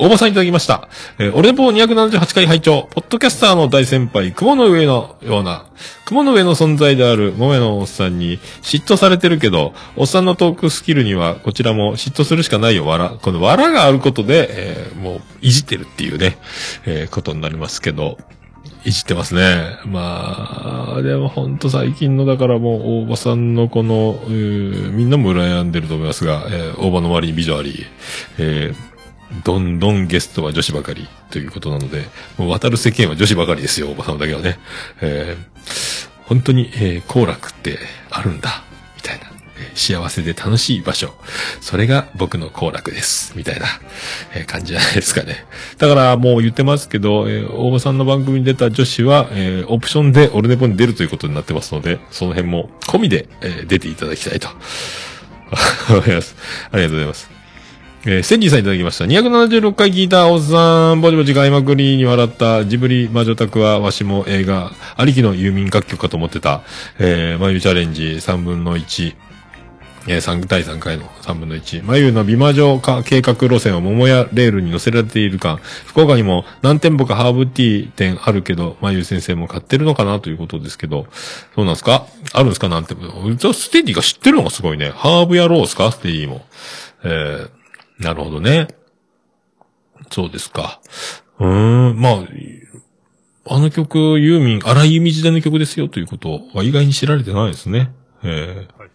[0.00, 0.88] 大場さんいただきました。
[1.18, 5.66] えー、俺ぽ278回拝聴ポッドキャスターの大先輩、雲の上のような、
[6.04, 13.10] 雲の上の存在である桃屋のおっさんに嫉妬されてるけど、おっさんのトークスキルにはこちらも嫉妬するしかないよ、笑。
[13.20, 16.38] この笑があることで、えーもう、いじってるっていうね、
[16.86, 18.18] えーことになりますけど、
[18.84, 19.78] いじってますね。
[19.84, 27.84] まあ、でもほんと最近のだからもう大場さんのこの、うーみんなも羨んでると思いますが、えー大場の周りに美女あり、
[28.38, 28.87] えー
[29.44, 32.06] どんどんゲストは女子ばかりということなので、
[32.38, 34.58] もう渡る世間は女子ばかりですよ、おばさんだけはね。
[35.00, 35.58] えー
[36.28, 37.78] 本当に、えー幸楽って
[38.10, 38.62] あるんだ、
[38.96, 39.26] みたいな。
[39.74, 41.14] 幸せで楽しい場所。
[41.60, 43.32] それが僕の幸楽です。
[43.34, 43.66] みたいな、
[44.34, 45.46] え感じじゃないですかね。
[45.78, 54.48] だからもう言ってますけど、えー大場さんの番組に出た女子は、えーオプションでオルネポに出るということになってますので、その辺も込みで、えー出ていただきたいと。
[55.88, 56.36] 思います。
[56.70, 57.37] ありがとうございます。
[58.10, 59.04] えー、センジーさんいただきました。
[59.04, 66.62] 276回聞いたおっさん、ぼちぼち買いまくりに笑ったジブリ魔女宅はわしも映画、ありきの郵便楽曲かと思ってた、
[66.98, 69.14] えー、眉チャレンジ3分の1、
[70.06, 71.84] えー、3第3回の3分の1。
[71.84, 75.58] 眉の美魔女化計画路線を桃屋レールに乗せられている感。
[75.58, 81.08] 福岡にも何店舗かハーブティー店あるけど、眉先生も買ってるのかなということですけど、
[81.54, 82.06] そうなんですか？
[82.32, 82.70] あるんですか？
[82.70, 82.94] なんて。
[82.94, 84.92] じゃステディが知ってるのがすごいね。
[84.94, 85.92] ハーブ野郎ですか？
[85.92, 86.46] ステディも。
[87.04, 87.50] えー、
[87.98, 88.68] なるほどね。
[90.10, 90.80] そうですか。
[91.38, 97.92] うーん、まあ、あの曲、ユーミン、荒井由実時代の曲ですよということは意外に知られてないですね。
[98.22, 98.88] えー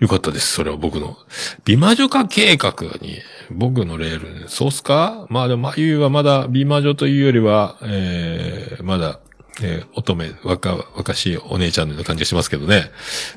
[0.00, 0.52] よかったです。
[0.52, 1.16] それは僕の。
[1.64, 5.26] 美魔女化計画に、僕のレール、そうっすか？
[5.30, 9.20] まあでも、まゆはまだ美魔女というよりは、えー、まだ、
[9.62, 12.90] えー、乙女、若、若しいお姉ちゃんのような感じがしますけどね。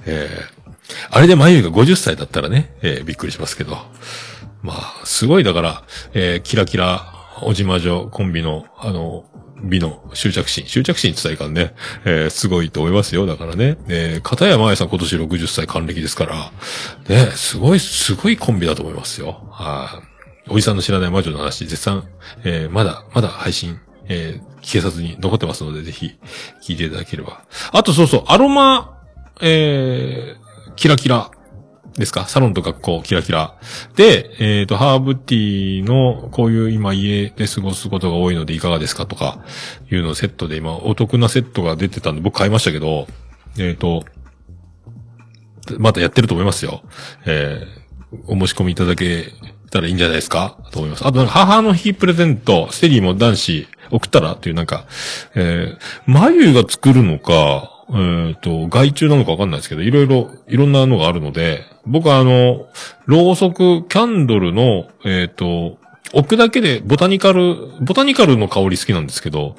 [0.07, 0.56] えー、
[1.09, 3.77] あれでまゆが50歳だったらね、えー、びっくりしますけど。
[4.61, 5.83] まあ、すごいだから、
[6.13, 9.25] えー、キラキラ、おじまじょコンビの、あの、
[9.63, 10.67] 美の執着心。
[10.67, 11.73] 執着心って言ったらいかんね。
[12.05, 13.25] えー、すごいと思いますよ。
[13.25, 13.77] だからね。
[13.87, 16.51] えー、片山愛さん今年60歳還暦ですから。
[17.07, 19.47] ね、すごい、すごいコンビだと思いますよ。
[19.51, 20.17] はい。
[20.49, 22.07] おじさんの知らない魔女の話、絶賛、
[22.43, 26.17] えー、まだ、まだ配信、えー、消さずに残ってますので、ぜひ、
[26.63, 27.41] 聞いていただければ。
[27.71, 28.97] あとそうそう、アロマ、
[29.41, 30.46] えー、
[30.77, 31.31] キラキラ。
[31.97, 32.27] ですか？
[32.27, 33.55] サロンと学校、キラキラ。
[33.95, 39.43] で、えっ、と、ハーブティーの、こういう今家で過ごすことが多いのでいかがですかとか、
[39.91, 43.07] いうのをセットで今、お得なセットが出てたんで、僕買いましたけど、
[43.57, 44.05] えっ、と、
[45.79, 46.81] まだやってると思いますよ。
[47.25, 47.87] えー
[48.25, 49.33] お申し込みいただけ
[49.69, 50.57] たらいいんじゃないですか？
[50.71, 51.05] と思います。
[51.05, 54.31] あと母の日プレゼント、ステディも男子送ったら？
[54.35, 54.85] っていうなんか、
[55.35, 62.67] えー、眉が作るのか、えっ、と、外注なのかわかんないですけど、いろいろ、いろんなのがあるので、僕はあの、
[63.05, 65.77] ろうそく、キャンドルの、えっ、と、
[66.13, 69.55] 置くだけで、ボタニカル、ボタニカルの香り好きなんですけど、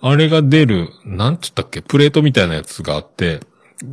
[0.00, 3.40] あれが出る、なんつったっけ、プレートみたいなやつがあって、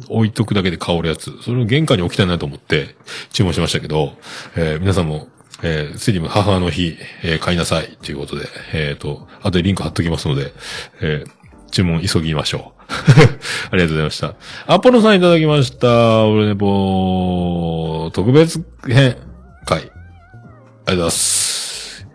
[0.07, 1.31] 置いとくだけで香るやつ。
[1.41, 2.95] それを玄関に置きたいなと思って
[3.31, 4.13] 注文しましたけど、
[4.55, 5.27] えー皆さんも、
[5.63, 10.53] えー、スリム母の日、えー買いなさいということで、えっ、と、後でリンク貼っときますので、
[11.01, 11.31] えー
[11.71, 12.78] 注文急ぎましょう。
[13.71, 14.33] ありがとうございました。
[14.65, 16.25] アポロさんいただきました。
[16.25, 19.15] 俺ね、ぼー、特別編
[19.65, 19.79] 会。
[19.79, 22.07] ありがとうございます。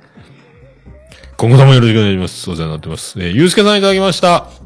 [1.36, 2.50] 今後ともよろしくお願いします。
[2.50, 3.14] お世話になってます。
[3.18, 4.63] えー、ゆうすけさんいただきました。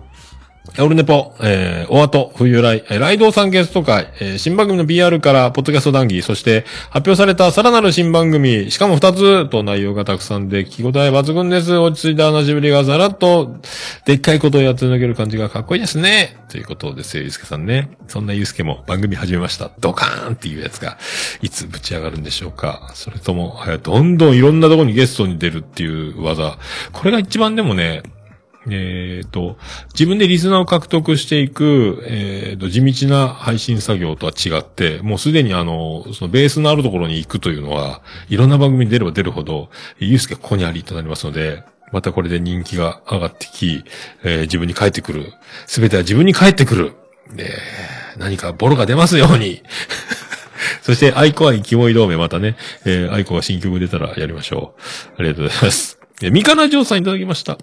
[0.78, 11.76] オルネポ、えー、お後、冬来、えーライドウさんゲスト会、えー新番組の BR から、ポッドキャスト談義、そして、発表されたさらなる新番組、しかも二つと内容がたくさんで、聞き応え抜群です。
[11.76, 13.56] 落ち着いた話ぶりがさらっと、
[14.04, 16.36] でっかいことをやって抜ける感じがかっこいいですね。
[16.48, 17.90] ということですよ、ゆうすけさんね。
[18.06, 19.70] そんなゆうすけも番組始めました。
[19.80, 20.98] ドカーンっていうやつが、
[21.42, 22.92] いつぶち上がるんでしょうか。
[22.94, 26.58] それとも、どんどんいろんなところにゲストに出るっていう技。
[26.92, 28.02] これが一番でもね、
[28.70, 29.58] えっ、と、
[29.94, 43.84] 自分でリスナーを獲得していく、えっ、と、地道な配信作業とは違って、もうすでにあの、そのベースのあるところに行くというのは、いろんな番組に出れば出るほど、ゆうすけここにありとなりますので、またこれで人気が上がってき、
[44.22, 45.32] えー自分に返ってくる。
[45.66, 46.92] すべては自分に返ってくる。
[47.34, 47.50] で、
[48.18, 49.62] 何かボロが出ますように。
[50.82, 55.20] そして、アイコアに肝い同盟またね、えーアイコが新曲出たらやりましょう。
[55.20, 55.98] ありがとうございます。
[56.22, 57.58] え、ミカナジョーさんいただきました。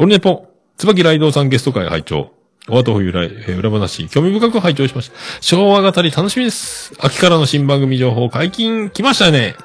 [0.00, 0.46] オルネポ、
[0.76, 2.30] 椿ライドさんゲスト会拝聴
[2.68, 5.16] お後冬来、えー裏話、興味深く拝聴しました。
[5.40, 6.94] 昭和語り楽しみです。
[7.00, 9.56] 秋からの新番組情報解禁来ましたね。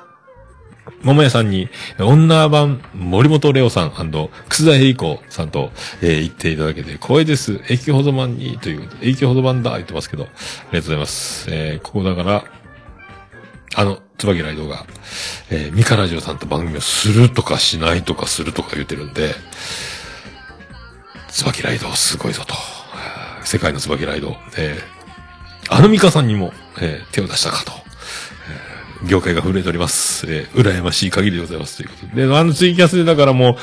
[1.03, 1.69] 桃屋さんに、
[1.99, 4.29] 女版森本レオさん楠
[4.65, 5.69] 田ヘリコさんと、
[6.01, 7.61] えー言っていただけて光栄です。
[7.69, 11.47] 駅ほど版に、という、駅ほど版だ、言ってますけど、ありがとうございます。
[11.51, 12.43] えーここだから、
[13.75, 14.87] あの、椿ライドが、
[15.51, 19.35] えーミカラジオさんと番組をするとかしないとかするとか言ってるんで、
[21.33, 22.53] 椿ライドすごいぞと。
[23.43, 24.37] 世界の椿ライド。
[24.57, 27.71] えー、あのミカさんにも、えー手を出したかと。
[27.71, 30.25] えー業界が震えております。
[30.31, 31.77] えー羨ましい限りでございます。
[31.77, 32.27] ということで。
[32.27, 33.57] で、あのツイキャスでだからも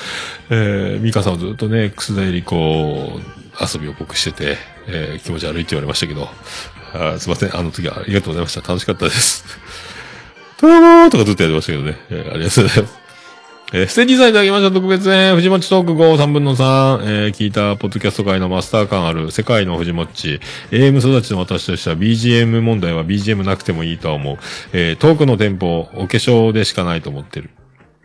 [0.51, 4.59] う、えー、ミカさんはずっとね、楠田絵理子遊びを僕してて、
[4.89, 6.29] えー気持ち悪いって言われましたけど、
[6.93, 7.57] あすいません。
[7.57, 8.66] あの時はありがとうございました。
[8.66, 9.45] 楽しかったです。
[10.61, 11.97] どうもーとかずっとやってましたけどね。
[12.11, 12.99] えーありがとうございます。
[13.73, 20.41] えー、ステージさんいただきました特別編、藤持トーク5、3分の3、えー聞いたポッドキャスト界のマスター感ある世界の藤持
[20.73, 24.39] AM 育ちの私としては BGM 問題は BGM なくてもいいとは思う。
[24.73, 27.51] えートークのテンポ、お化粧でしかないと思ってる。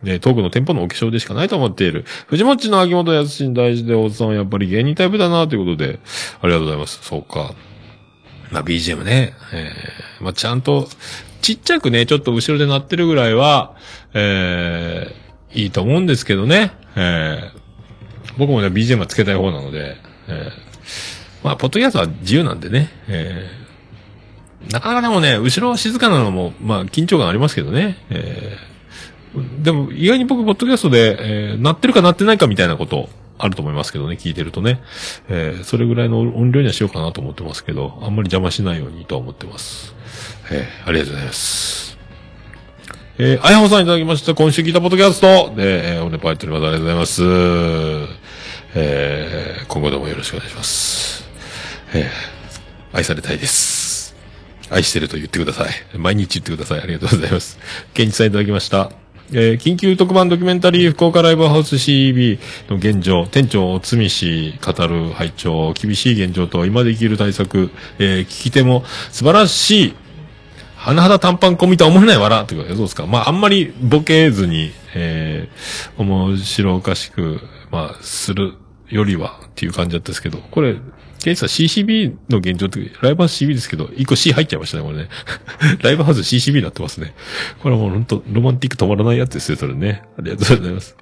[0.04, 2.06] で、トークのテンポのお化粧でしかないと思っている。
[2.28, 6.00] 藤持の秋元康に大事で、大津さんはやっぱり芸人タイプだなということで、
[6.42, 7.00] ありがとうございます。
[7.02, 7.56] そうか。
[8.52, 10.88] まあ BGM ね、えーまあちゃんと、
[11.42, 13.76] ちっちゃくね、ちょっと後ろで鳴ってるぐらいは、
[14.14, 15.25] えー
[15.56, 16.72] いいと思うんですけどね。
[16.96, 17.66] えー
[18.38, 19.96] 僕もね、BGM はつけたい方なので、
[20.28, 27.98] えーまあ、ポッドキャストは自由なんでね、えーなかなかでもね、後ろ静かなのも、まあ、緊張感ありますけどね。
[28.10, 31.18] えーでも、意外に僕、ポッドキャストで、
[31.52, 34.82] えー鳴ってるか鳴ってないかみたいなこと、あると思いますけどね、聞いてるとね。
[35.30, 39.94] えーそれぐらいの音量にはしようかなと思ってますけど、あんまり邪魔しないようにとは思ってます。
[40.52, 41.85] えーありがとうございます。
[43.18, 44.36] えー、あやほさんいただきました。
[44.36, 46.68] 今週聞いたポッドキャストで、えー、おねぱいっております。
[46.68, 47.24] ありがとうございます。
[48.76, 51.24] えー、今後ともよろしくお願いします。
[51.94, 52.08] えー、
[52.92, 54.18] 愛されたいです。
[54.70, 55.98] 愛してると言ってください。
[55.98, 56.82] 毎日言ってください。
[56.82, 57.58] ありがとうございます。
[57.94, 58.92] ケンチさんいただきました。
[59.32, 62.38] えー緊急特番ドキュメンタリー福岡ライブハウス CEB
[62.70, 69.94] の現状、店長、つみし、語る拝聴厳しい現状と今できる対策、えー聞き手も素晴らしい
[70.86, 78.54] 甚だ短パン込みとは思えない笑ということで、どうですかまあ、あんまりボケずに、えー、面白おかしく、まあ、する
[78.90, 80.76] よりはっていう感じだったですけど、これ、
[81.20, 85.10] ケイスは CCB の現状って、ライブハウス CB ですけど、一個 C 入っちゃいましたね、これね。
[85.82, 87.16] ライブハウス CCB になってますね。
[87.64, 90.04] これはもう本当ロマンティック止まらないやつですよ、それね。
[90.20, 90.96] ありがとうございます。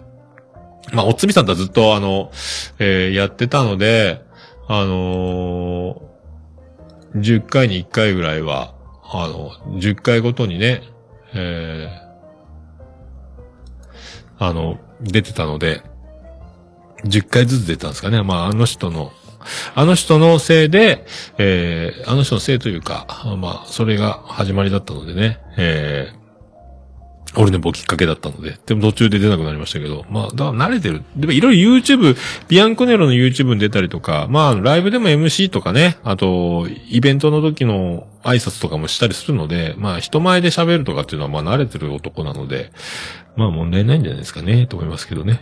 [0.94, 2.32] まあ、おつみさんとはずっと、あの、
[2.80, 4.22] えーやってたので、
[4.68, 6.14] あのー
[7.16, 8.74] 10回に1回ぐらいは、
[9.14, 10.82] あの、10回ごとにね、
[11.34, 15.84] えー、あの、出てたので、
[17.06, 18.24] 10回ずつ出たんですかね。
[18.24, 19.12] まあ、あの人の、
[19.76, 21.06] あの人のせいで、
[21.38, 23.06] えー、あの人のせいというか、
[23.38, 26.12] まあ、それが始まりだったのでね、え
[27.36, 28.60] 俺ね、きっかけだったので。
[28.66, 30.06] でも途中で出なくなりましたけど。
[30.10, 31.04] まあ、だから慣れてる。
[31.16, 32.16] でもいろいろ YouTube、
[32.48, 42.72] ビアンコネロの YouTube に出たりとか、まあ、ライブでも MC とかね、あと、イベントの時の挨拶とかもしたりするので、まあ、人前で喋るとかっていうのは、まあ、慣れてる男なので、
[43.36, 45.42] まあ、問題ないんじゃないですかね、と思いますけどね。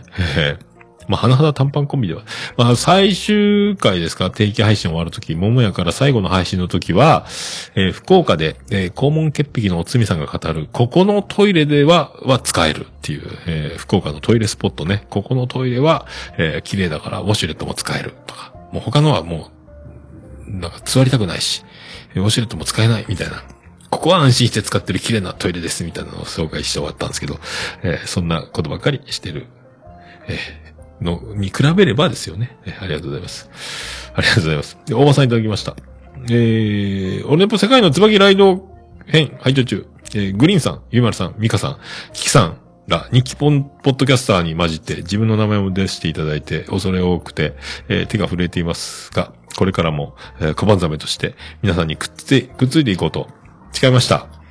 [1.08, 2.22] まあ、花肌短パンコンビでは。
[2.56, 4.30] まあ、最終回ですか？
[4.30, 7.26] 定期配信終わるとき、桃屋から最後の配信の時は、
[7.74, 15.06] えー福岡で、えー肛門潔癖のおつみさんが語る、ここのトイレでは、は使えるっていう、えー福岡のトイレスポットね。
[15.10, 16.06] ここのトイレは、
[16.38, 18.52] えー綺麗だから、ウォシュレットも使えるとか。
[18.72, 19.50] もう他のはも
[20.46, 21.64] う、なんか座りたくないし、
[22.14, 23.42] ウォシュレットも使えないみたいな。
[23.90, 27.38] ここは安心して使ってる綺麗なトイレですみたいなのを紹介して終わったんですけど、
[27.82, 29.46] えーそんなことばっかりしてる、
[30.28, 30.61] えー
[31.02, 32.56] の、に比べればですよね。
[32.80, 33.50] ありがとうございます。
[34.14, 34.78] ありがとうございます。
[34.86, 35.76] で、大場さんいただきました。
[36.30, 38.68] えー、オルネポ世界の椿ライド
[39.06, 39.86] 編、配聴中。
[40.14, 41.78] えー、グリーンさん、ゆうまるさん、ミカさん、
[42.12, 47.54] キキさんら、日記ポン、ポッドキャスターに混じって自分の名前を出していただいて、恐れ多くて、
[47.88, 53.28] えー手が震えていますが、これからも、えー小判ザメとして、皆さんにくっつい、くっついていこうと、
[53.72, 54.41] 誓いました。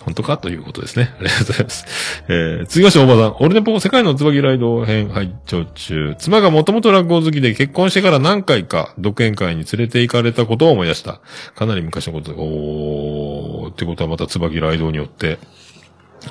[0.00, 1.14] 本当かということですね。
[1.20, 1.86] ありがとうございます。
[2.28, 3.36] えー、次まして、大場さん。
[3.38, 6.14] オルネポ世界の椿ライド編拝聴中。
[6.18, 11.20] 妻がもともと落語好きで結婚してから何回か独演会に連れて行かれたことを思い出した。
[11.54, 15.38] かなり昔のことで、おー、ってことはまた椿ライドによって、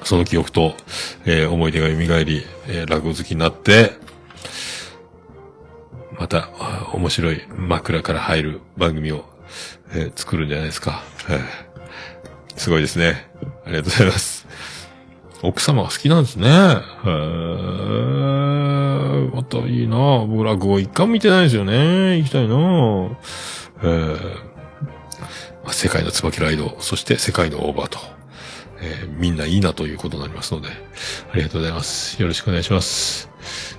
[0.04, 0.76] その記憶と、
[1.26, 3.94] えー思い出が蘇り、えー落語好きになって、
[6.20, 6.50] また、
[6.94, 9.26] 面白い枕から入る番組を、
[9.94, 11.04] えー作るんじゃないですか。
[11.30, 11.70] えー
[12.60, 13.30] すごいですね。
[13.70, 14.48] ありがとうございます。
[15.44, 16.48] 奥様が好きなんですね。
[16.50, 18.20] へー
[19.36, 22.18] またいいな僕落語一回も見てないですよね。
[22.18, 22.56] 行きたいな
[23.84, 24.18] え
[25.72, 28.00] 世界の椿ライド、そして世界のオーバーと、
[28.82, 30.70] えーみんないいなということになりますので、
[31.32, 32.20] ありがとうございます。
[32.20, 33.30] よろしくお願いします。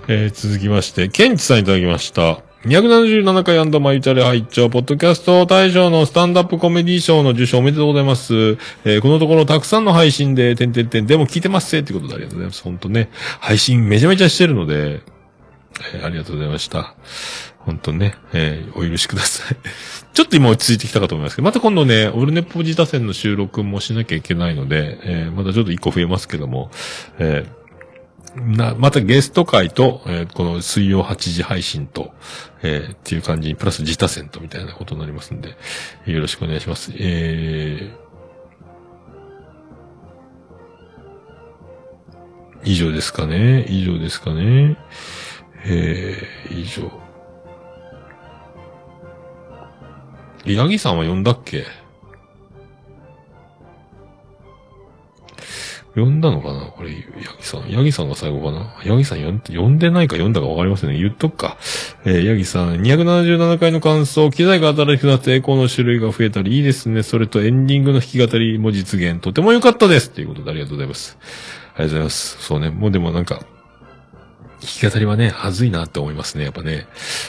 [0.07, 2.50] えー続きまして、ケンチさんいただきました。
[2.65, 8.59] 277回アンドマイチャレ拝聴ポッドキャスト大賞のスタンダップコメディ賞の受賞おめでとうございます。
[8.85, 12.63] えーこのところたくさんの配信で、てんてんてん、でも聞いてますってことでありがとうございます。
[12.63, 13.09] 本当ね、
[13.41, 15.01] 配信めちゃめちゃしてるので、
[15.95, 16.95] えーありがとうございました。
[17.61, 19.57] 本当ね、えーお許しください。
[20.13, 26.71] ちょっと今落ち着いてきたかと思いますけど、また今度ね、オルネポジタ戦の収録もしなきゃいけないので、えまたちょっと一個増えますけども、
[27.19, 27.60] えー
[28.37, 32.13] な、またゲスト会と、えーこの水曜8時配信と、
[32.63, 35.57] えーっていう感じに、プラス自他戦とみたいなことになりますんで、
[36.07, 36.93] よろしくお願いします。
[36.97, 44.77] えー、以上ですかね以上ですかね
[45.65, 46.91] えー、以上。
[50.47, 51.65] ヤギさんは呼んだっけ？
[55.97, 56.67] 呼んだのかな？
[56.67, 57.05] これ、ヤギ
[57.41, 57.69] さん。
[57.69, 58.75] ヤギさんが最後かな？
[58.85, 60.99] ヤギさん呼んでないか読んだかわかりませんね。
[60.99, 61.59] 言っとくか。
[62.05, 67.03] えー、ヤギさん、277回の感想、機材が新しくなってエコーの種類が増えたり、いいですね。
[67.03, 69.21] それとエンディングの弾き語りも実現。
[69.21, 70.11] とても良かったです。
[70.11, 71.19] ということでありがとうございます。
[71.75, 72.43] ありがとうございます。
[72.43, 72.71] そうね。
[72.71, 73.43] もうでもなんか、
[74.61, 76.87] 弾き語りはね、はずいなって思いますね、やっぱね。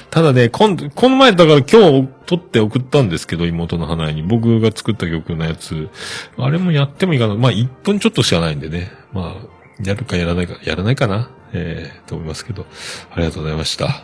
[0.10, 4.24] ただね、今度、この前だから今日撮って送ったんですけど、妹の花江に。
[4.24, 5.90] 僕が作った曲のやつ。
[6.38, 7.36] あれもやってもいいかな。
[7.36, 8.92] まあ、1分ちょっとしかないんでね。
[9.14, 11.32] まあ、やるかやらないか、やらないかな。
[11.54, 12.66] えー、と思いますけど。
[13.12, 14.04] ありがとうございました。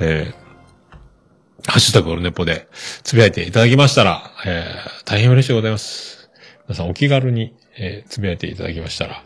[0.00, 2.68] えー、ハッシュタグオルネポで、
[3.02, 6.30] つぶやいていただきましたら、えー、大変嬉しいございます。
[6.68, 9.24] 皆さんお気軽に、えー、つぶやいていただきましたら、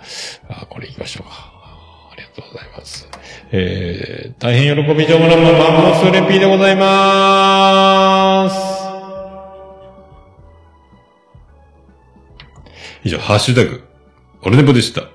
[0.49, 1.52] あ、これ行きましょうか。
[2.33, 3.09] ありがとうございます。
[3.51, 8.57] えー、大変喜び上村のマンモスレピーでございまーす。
[13.05, 13.85] 以上、ハッシュタグ、
[14.43, 15.12] オルネポでした。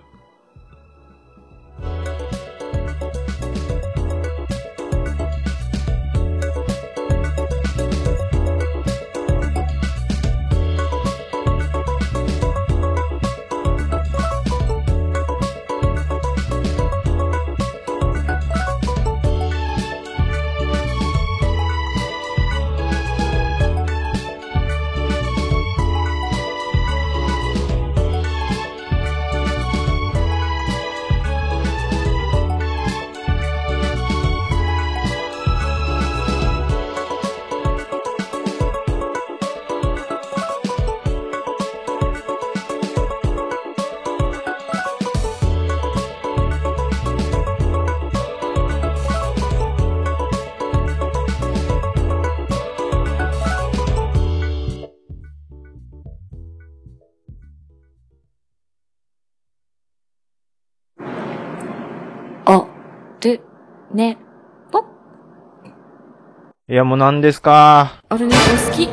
[66.77, 68.01] や、もう何ですか？
[68.11, 68.87] オルネポ好き。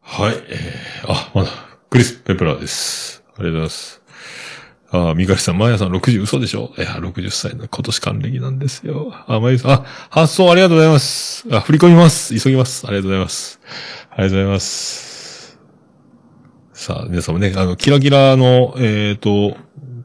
[0.00, 0.34] はい。
[0.48, 1.50] えー、あ、まだ、
[1.90, 3.22] クリス・ペプラーです。
[3.36, 4.02] ありがとうございます。
[4.90, 6.72] あ、ミカリさん、マヤさん60嘘でしょ？
[6.76, 9.12] いや、60歳の今年還暦なんですよ。
[9.28, 11.46] あ、マユさん、あ、発送ありがとうございます。
[11.52, 12.38] あ、振り込みます。
[12.40, 12.86] 急ぎます。
[12.86, 13.60] ありがとうございます。
[14.10, 15.58] ありがとうございます。
[16.72, 19.56] さあ、皆さんもね、あの、キラキラの、えっ、と、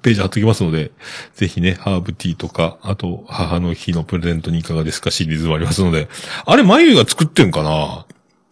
[0.04, 0.92] ページ貼っときますので、
[1.34, 6.10] ぜひね、ハーブティーとか、あと、母の日のプレゼントにいかがですかシリーズもありますので、
[6.46, 8.06] あれ、マユが作ってんかな？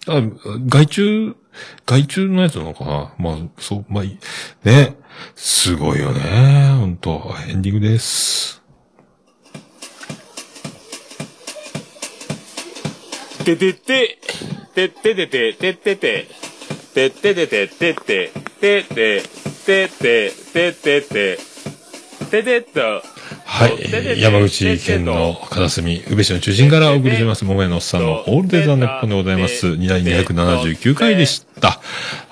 [0.08, 0.22] あ、
[0.66, 1.36] 外注、
[1.86, 3.14] 外注のやつなのかな？
[3.20, 4.18] まあ、そう、まあいい。
[4.64, 4.96] ね。
[5.36, 6.22] すごいよね。
[6.80, 8.62] 本当エンディングです。
[13.44, 14.20] ててて、
[14.74, 16.28] てっててて、てってて、
[16.94, 18.32] てっててて、てって、
[18.62, 19.24] てって、
[19.66, 21.40] てって、てってて、
[22.30, 22.82] ててっと。
[23.46, 23.76] はい。
[23.80, 29.68] えー山口県の片隅、宇部市の中心からお送りしてます、桃屋のおっさんのオールデイズ・ザ・ネッポンでございます。
[29.68, 31.80] 2第279回でした。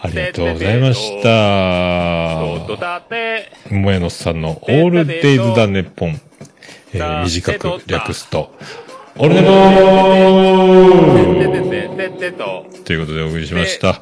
[0.01, 2.99] ありがとうございましとた。
[3.69, 6.21] 桃屋のおっさんのオールデイズ・ザ・ネッポン。
[6.93, 8.53] えー短く略すと、
[9.21, 9.59] オールネポー、
[12.85, 12.93] と。
[12.93, 14.01] いうことでお送りしました。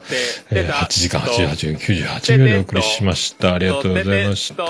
[0.52, 3.56] え8時間88分98秒でお送りしました。
[3.56, 4.64] ありがとうございました。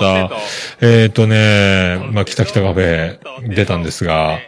[0.80, 3.18] えっ、ー、とね、まあ、北北カフェ
[3.54, 4.38] 出たんですが、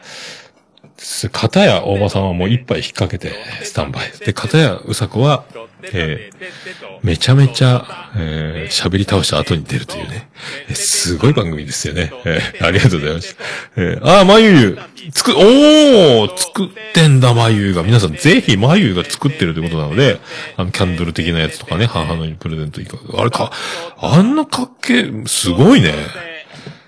[1.32, 4.10] 片や大場さんはもう一杯引っ掛けてスタンバイ。
[4.24, 5.44] で、片やうさこは、
[5.92, 10.30] えーめちゃめちゃ、えー喋り倒した後に出るというね。
[10.68, 12.12] えーすごい番組ですよね。
[12.24, 13.42] えーありがとうございました。
[13.76, 14.78] えーあ、まゆゆ。
[15.12, 17.82] つく、おー作ってんだ、まゆゆが。
[17.82, 20.20] 皆さん、ぜひ、まゆゆが作ってるということなので、
[20.56, 23.20] あの、キャンドル的なやつとかね、母のにプレゼントいかが。
[23.20, 23.50] あれか、
[23.98, 25.94] あんなかっけ、すごいね。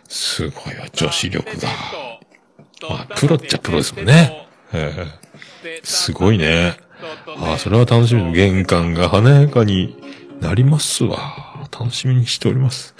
[0.09, 1.69] すごいわ、女子力が。
[2.89, 4.47] まあ、プロっちゃプロですもんね。
[4.73, 5.23] えー
[5.85, 6.77] すごいね。
[7.39, 8.33] ああ、それは楽しみ。
[8.33, 9.97] 玄関が華やかに
[10.41, 11.19] なりますわ。
[11.73, 12.95] 楽しみにしております。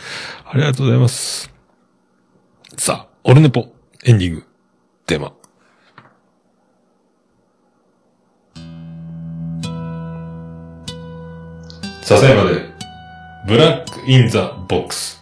[0.45, 1.53] ありがとうございます。
[2.77, 3.69] さあ、オルネポ、
[4.05, 4.45] エンディング、
[5.07, 5.33] テーマ。
[12.03, 12.71] 笹山で、
[13.47, 15.22] ブラックインザボックス。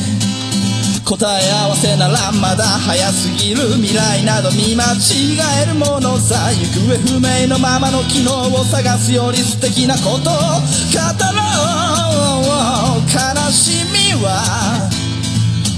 [1.11, 10.39] 答え合わせならまだ早すぎる未来など見間違えるものさ行方不明のままの機能を探すより素敵なことを語
[11.35, 11.43] ろ
[12.47, 13.03] う。
[13.11, 14.89] 悲しみは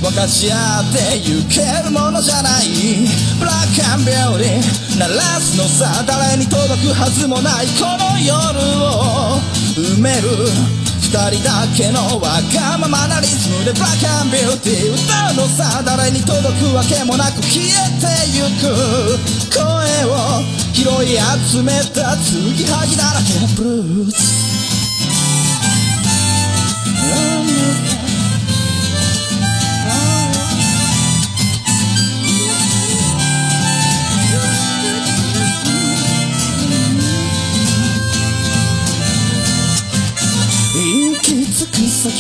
[0.03, 2.67] 分かち合ってゆけるものじゃない。
[3.39, 8.31] ブラックアンビューティー鳴らすのさ誰に届くはずもないこの夜
[8.85, 9.41] を
[9.97, 10.82] 埋める。
[11.03, 17.67] 二人だけのわがままなリズムでブラックアンビューティー歌うのさ誰に届くわけもなく消え
[17.99, 19.43] てゆく。
[19.53, 19.61] 声
[20.07, 20.41] を
[20.73, 21.19] 拾い
[21.51, 24.72] 集めた継ぎはぎだらけのブルース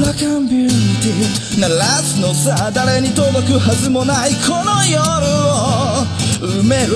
[0.00, 0.70] ラックアンビュー
[1.02, 6.06] ティー鳴らすのさ誰に届くはずもないこの夜を
[6.38, 6.94] 埋める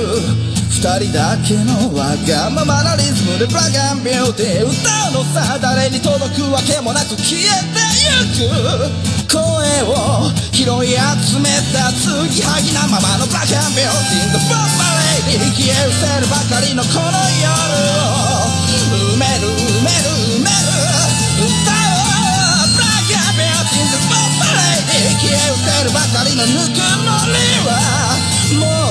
[0.70, 9.42] 二人だけのわがままなリズムでブラックアンビューティー歌うのさ誰に届くわけもなく消えてゆく声
[9.82, 14.62] を拾い集めた継ぎはぎなままのブラックアンビューティー The Bomb
[15.26, 18.46] Lady 消え失せるばかりのこの夜を
[18.94, 20.70] 埋める埋める埋める
[21.50, 21.81] 歌
[25.02, 27.34] Lady 消え失せるばかりのぬくもり
[27.66, 27.70] は
[28.60, 28.81] もう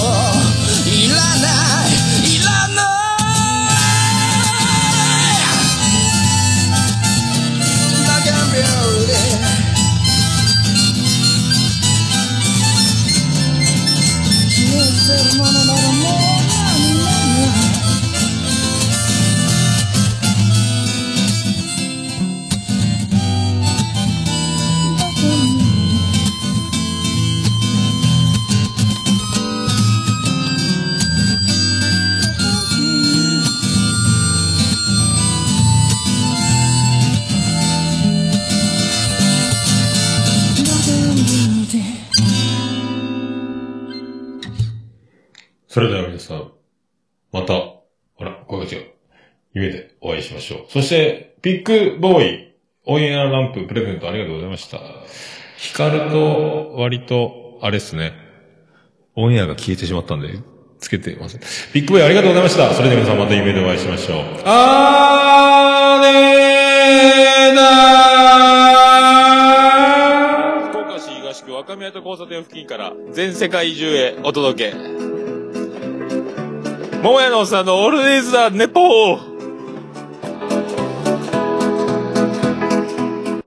[50.72, 52.53] そして、ピックボーイ、
[52.86, 54.80] オンエアランププレゼントありがとうございました。
[55.57, 58.13] 光ると、割と、あれですね。
[59.13, 60.30] オンエアが消えてしまったんで、
[60.80, 61.38] つけてます。
[61.74, 62.74] ピックボーイありがとうございました。
[62.74, 64.24] それでは皆さんまた夢でお会いしましょう。
[64.45, 74.78] あーねーなー福岡市東区若宮と交差点付近から全世界中へお届け。
[77.03, 79.30] 桃屋のおっさんのオールディーズだ、ネポー